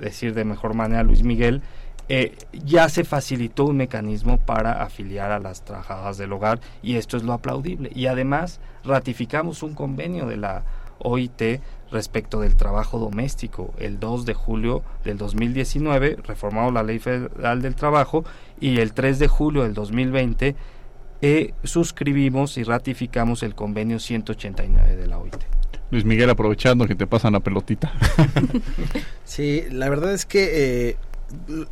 [0.00, 1.62] decir de mejor manera Luis Miguel,
[2.08, 7.16] eh, ya se facilitó un mecanismo para afiliar a las trabajadoras del hogar y esto
[7.16, 7.90] es lo aplaudible.
[7.94, 10.64] Y además ratificamos un convenio de la
[10.98, 13.72] OIT respecto del trabajo doméstico.
[13.78, 18.24] El 2 de julio del 2019 reformamos la Ley Federal del Trabajo
[18.60, 20.56] y el 3 de julio del 2020
[21.22, 25.61] eh, suscribimos y ratificamos el convenio 189 de la OIT.
[25.92, 27.92] Luis Miguel, aprovechando que te pasan la pelotita.
[29.24, 30.96] sí, la verdad es que eh,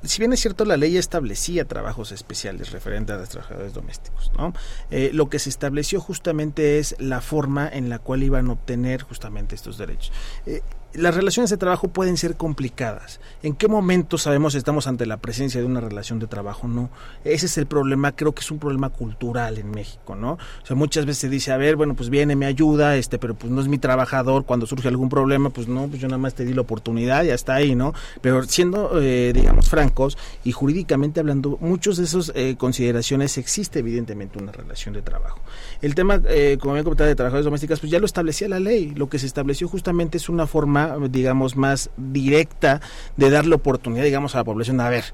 [0.02, 4.52] si bien es cierto, la ley establecía trabajos especiales referentes a los trabajadores domésticos, ¿no?
[4.90, 9.02] Eh, lo que se estableció justamente es la forma en la cual iban a obtener
[9.02, 10.12] justamente estos derechos.
[10.46, 10.62] Eh,
[10.94, 13.20] las relaciones de trabajo pueden ser complicadas.
[13.42, 16.68] ¿En qué momento sabemos si estamos ante la presencia de una relación de trabajo?
[16.68, 16.90] No.
[17.24, 20.32] Ese es el problema, creo que es un problema cultural en México, ¿no?
[20.32, 23.34] O sea, muchas veces se dice, a ver, bueno, pues viene, me ayuda, este, pero
[23.34, 26.34] pues no es mi trabajador, cuando surge algún problema, pues no, pues yo nada más
[26.34, 27.94] te di la oportunidad, ya está ahí, ¿no?
[28.20, 34.38] Pero siendo, eh, digamos, francos y jurídicamente hablando, muchos de esas eh, consideraciones existe evidentemente
[34.38, 35.40] una relación de trabajo.
[35.82, 38.92] El tema, eh, como bien comentado, de trabajadores domésticas, pues ya lo establecía la ley.
[38.94, 40.79] Lo que se estableció justamente es una forma
[41.10, 42.80] digamos, más directa
[43.16, 44.80] de darle oportunidad, digamos, a la población.
[44.80, 45.04] A ver,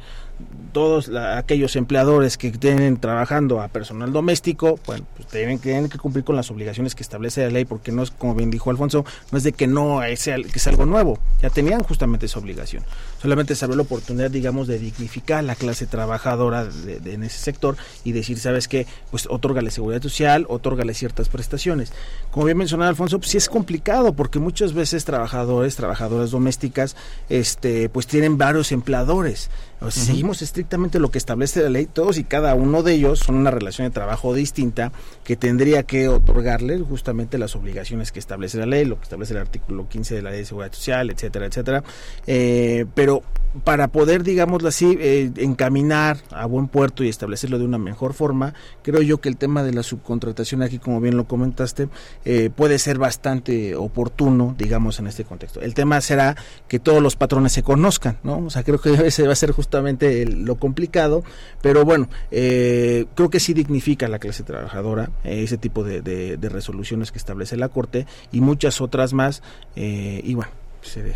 [0.73, 6.23] todos aquellos empleadores que tienen trabajando a personal doméstico, bueno, pues tienen, tienen, que cumplir
[6.23, 9.39] con las obligaciones que establece la ley, porque no es, como bien dijo Alfonso, no
[9.39, 12.85] es de que no es, que es algo nuevo, ya tenían justamente esa obligación.
[13.23, 17.39] Solamente se abrió la oportunidad, digamos, de dignificar a la clase trabajadora de, en ese
[17.39, 18.87] sector y decir, ¿sabes qué?
[19.11, 21.95] Pues otórgale seguridad social, otórgale ciertas prestaciones.
[22.31, 26.97] Como bien mencionaba Alfonso, pues sí es complicado, porque muchas veces trabajadores, trabajadoras domésticas,
[27.31, 29.49] este, pues tienen varios empleadores.
[29.81, 33.37] O Seguimos estrictamente lo que establece la ley, todos y cada uno de ellos son
[33.37, 34.91] una relación de trabajo distinta
[35.23, 39.41] que tendría que otorgarle justamente las obligaciones que establece la ley, lo que establece el
[39.41, 41.85] artículo 15 de la ley de seguridad social, etcétera, etcétera.
[42.27, 43.23] Eh, pero
[43.65, 48.55] para poder, digámoslo así, eh, encaminar a buen puerto y establecerlo de una mejor forma,
[48.83, 51.89] creo yo que el tema de la subcontratación aquí, como bien lo comentaste,
[52.25, 55.61] eh, puede ser bastante oportuno, digamos, en este contexto.
[55.61, 56.37] El tema será
[56.69, 58.39] que todos los patrones se conozcan, ¿no?
[58.39, 61.25] O sea, creo que ese va a ser justamente lo complicado,
[61.63, 66.49] pero bueno, eh, creo que sí dignifica a la clase trabajadora ese tipo de, de,
[66.49, 69.43] resoluciones que establece la Corte y muchas otras más,
[69.75, 70.51] y bueno,
[70.83, 71.15] se ve.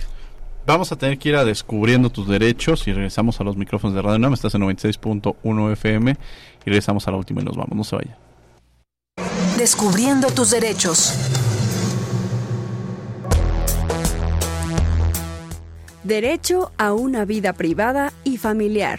[0.67, 4.03] Vamos a tener que ir a descubriendo tus derechos y regresamos a los micrófonos de
[4.03, 4.35] Radio NAM.
[4.35, 7.75] Estás en 96.1 FM y regresamos a la última y nos vamos.
[7.75, 8.17] No se vaya.
[9.57, 11.15] Descubriendo tus derechos.
[16.11, 18.99] Derecho a una vida privada y familiar.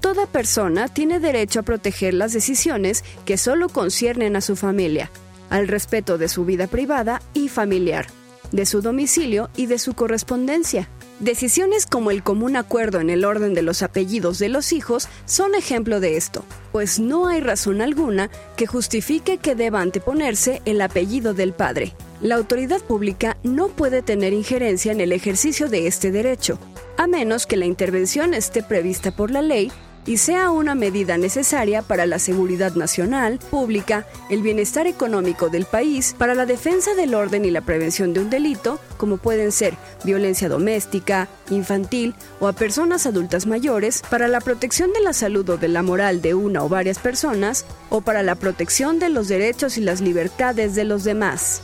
[0.00, 5.08] Toda persona tiene derecho a proteger las decisiones que solo conciernen a su familia,
[5.50, 8.08] al respeto de su vida privada y familiar,
[8.50, 10.88] de su domicilio y de su correspondencia
[11.20, 15.56] Decisiones como el común acuerdo en el orden de los apellidos de los hijos son
[15.56, 21.34] ejemplo de esto, pues no hay razón alguna que justifique que deba anteponerse el apellido
[21.34, 21.92] del padre.
[22.20, 26.60] La autoridad pública no puede tener injerencia en el ejercicio de este derecho,
[26.96, 29.72] a menos que la intervención esté prevista por la ley
[30.08, 36.14] y sea una medida necesaria para la seguridad nacional, pública, el bienestar económico del país,
[36.16, 40.48] para la defensa del orden y la prevención de un delito, como pueden ser violencia
[40.48, 45.68] doméstica, infantil o a personas adultas mayores, para la protección de la salud o de
[45.68, 49.82] la moral de una o varias personas, o para la protección de los derechos y
[49.82, 51.60] las libertades de los demás.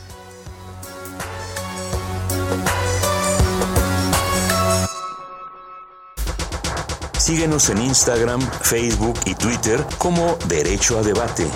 [7.25, 11.47] Síguenos en Instagram, Facebook y Twitter como Derecho a Debate.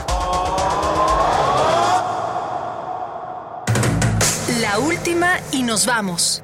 [4.61, 6.41] La última y nos vamos.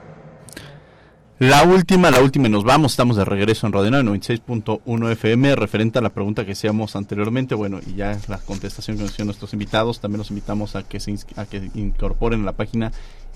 [1.39, 2.91] La última, la última y nos vamos.
[2.91, 5.55] Estamos de regreso en Radio 96.1 FM.
[5.55, 9.29] Referente a la pregunta que hacíamos anteriormente, bueno, y ya la contestación que nos hicieron
[9.29, 12.91] nuestros invitados, también los invitamos a que se a que incorporen a la página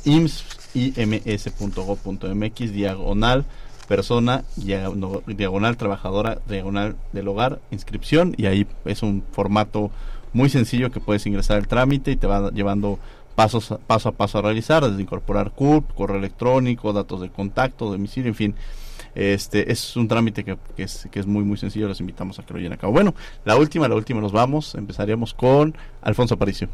[0.05, 3.45] ims.ims.gov.mx diagonal
[3.89, 9.89] persona, diagonal trabajadora, diagonal del hogar, inscripción y ahí es un formato
[10.31, 12.99] muy sencillo que puedes ingresar el trámite y te va llevando
[13.33, 18.29] pasos paso a paso a realizar, desde incorporar CURP, correo electrónico, datos de contacto, domicilio,
[18.29, 18.55] en fin.
[19.15, 22.53] Este es un trámite que, es, que es muy muy sencillo, los invitamos a que
[22.53, 22.93] lo llenen a cabo.
[22.93, 26.69] Bueno, la última, la última nos vamos, empezaríamos con Alfonso Aparicio.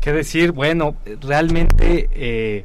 [0.00, 0.52] ¿Qué decir?
[0.52, 2.64] Bueno, realmente eh,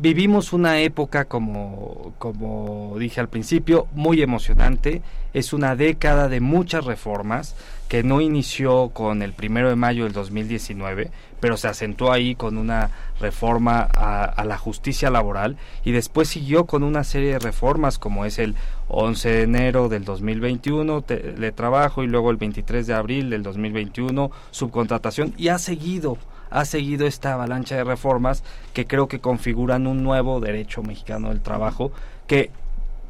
[0.00, 5.02] vivimos una época, como, como dije al principio, muy emocionante.
[5.34, 7.54] Es una década de muchas reformas
[7.88, 12.58] que no inició con el primero de mayo del 2019, pero se acentuó ahí con
[12.58, 12.90] una
[13.20, 18.38] reforma a, la justicia laboral y después siguió con una serie de reformas como es
[18.38, 18.54] el
[18.88, 24.30] 11 de enero del 2021 de trabajo y luego el 23 de abril del 2021
[24.50, 26.18] subcontratación y ha seguido
[26.50, 28.42] ha seguido esta avalancha de reformas
[28.72, 31.92] que creo que configuran un nuevo derecho mexicano del trabajo
[32.26, 32.50] que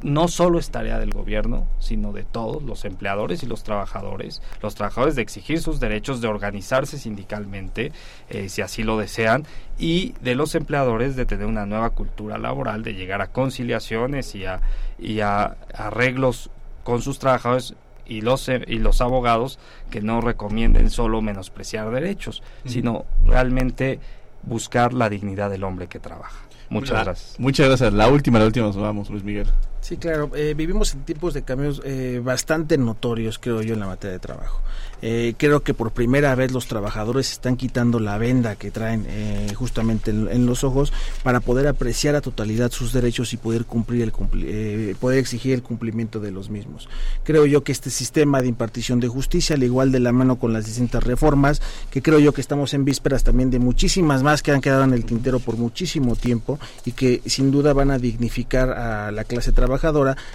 [0.01, 4.75] no solo es tarea del gobierno, sino de todos los empleadores y los trabajadores, los
[4.75, 7.91] trabajadores de exigir sus derechos, de organizarse sindicalmente,
[8.29, 9.45] eh, si así lo desean,
[9.77, 14.45] y de los empleadores de tener una nueva cultura laboral, de llegar a conciliaciones y
[14.45, 14.61] a,
[14.97, 16.49] y a arreglos
[16.83, 17.75] con sus trabajadores
[18.09, 23.99] y los, eh, y los abogados que no recomienden solo menospreciar derechos, sino realmente
[24.43, 26.39] buscar la dignidad del hombre que trabaja.
[26.69, 27.39] Muchas gracias.
[27.39, 27.93] Muchas gracias.
[27.93, 29.47] La última, la última nos vamos, Luis Miguel.
[29.81, 30.31] Sí, claro.
[30.35, 34.19] Eh, vivimos en tiempos de cambios eh, bastante notorios, creo yo, en la materia de
[34.19, 34.61] trabajo.
[35.01, 39.53] Eh, creo que por primera vez los trabajadores están quitando la venda que traen eh,
[39.55, 40.91] justamente en, los ojos
[41.23, 44.11] para poder apreciar a totalidad sus derechos y poder cumplir el
[44.43, 46.89] eh, poder exigir el cumplimiento de los mismos.
[47.23, 50.51] Creo yo que este sistema de impartición de justicia, al igual de la mano con
[50.51, 51.61] las distintas reformas,
[51.91, 54.93] que creo yo que estamos en vísperas también de muchísimas más que han quedado en
[54.93, 59.53] el tintero por muchísimo tiempo y que sin duda van a dignificar a la clase
[59.53, 59.68] trabajadora,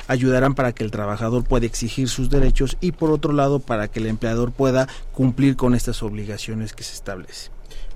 [0.08, 4.00] ayudarán para que el trabajador pueda exigir sus derechos y por otro lado para que
[4.00, 7.50] el empleador pueda cumplir con estas obligaciones que se establece.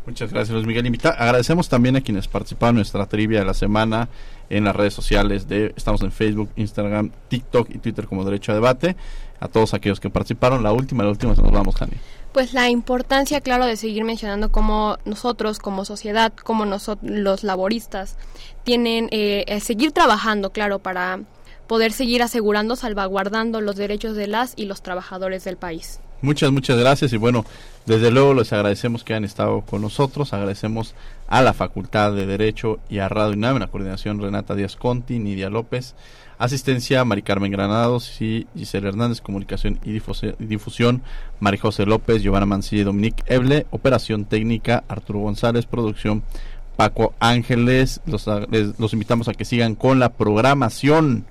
[0.07, 0.87] Muchas gracias, Luis Miguel.
[0.87, 4.09] Invita agradecemos también a quienes participaron en nuestra trivia de la semana
[4.49, 8.55] en las redes sociales de estamos en Facebook, Instagram, TikTok y Twitter como Derecho a
[8.55, 8.97] Debate.
[9.41, 11.93] A todos aquellos que participaron, la última, la última, nos vamos, Jani.
[12.33, 18.17] Pues la importancia, claro, de seguir mencionando cómo nosotros, como sociedad, como nosotros, los laboristas,
[18.65, 21.21] tienen eh, eh, seguir trabajando, claro, para
[21.67, 26.01] poder seguir asegurando, salvaguardando los derechos de las y los trabajadores del país.
[26.21, 27.45] Muchas, muchas gracias y bueno,
[27.87, 30.95] desde luego les agradecemos que hayan estado con nosotros, agradecemos
[31.29, 35.21] a la Facultad de Derecho y a Radio UNAM, en la coordinación Renata Díaz Conti,
[35.21, 35.95] Nidia López,
[36.39, 40.01] asistencia Mari Carmen Granados y Giselle Hernández, comunicación y
[40.39, 41.03] difusión
[41.41, 46.23] Mari José López, Giovanna Mancilla y Dominique Eble, operación técnica Arturo González, producción
[46.77, 48.27] Paco Ángeles, los,
[48.79, 51.27] los invitamos a que sigan con la programación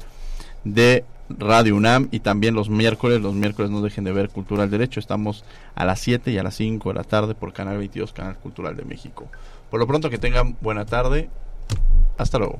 [0.65, 4.99] de Radio UNAM y también los miércoles, los miércoles no dejen de ver Cultural Derecho,
[4.99, 5.43] estamos
[5.75, 8.75] a las 7 y a las 5 de la tarde por Canal 22, Canal Cultural
[8.75, 9.27] de México.
[9.69, 11.29] Por lo pronto que tengan buena tarde,
[12.17, 12.59] hasta luego.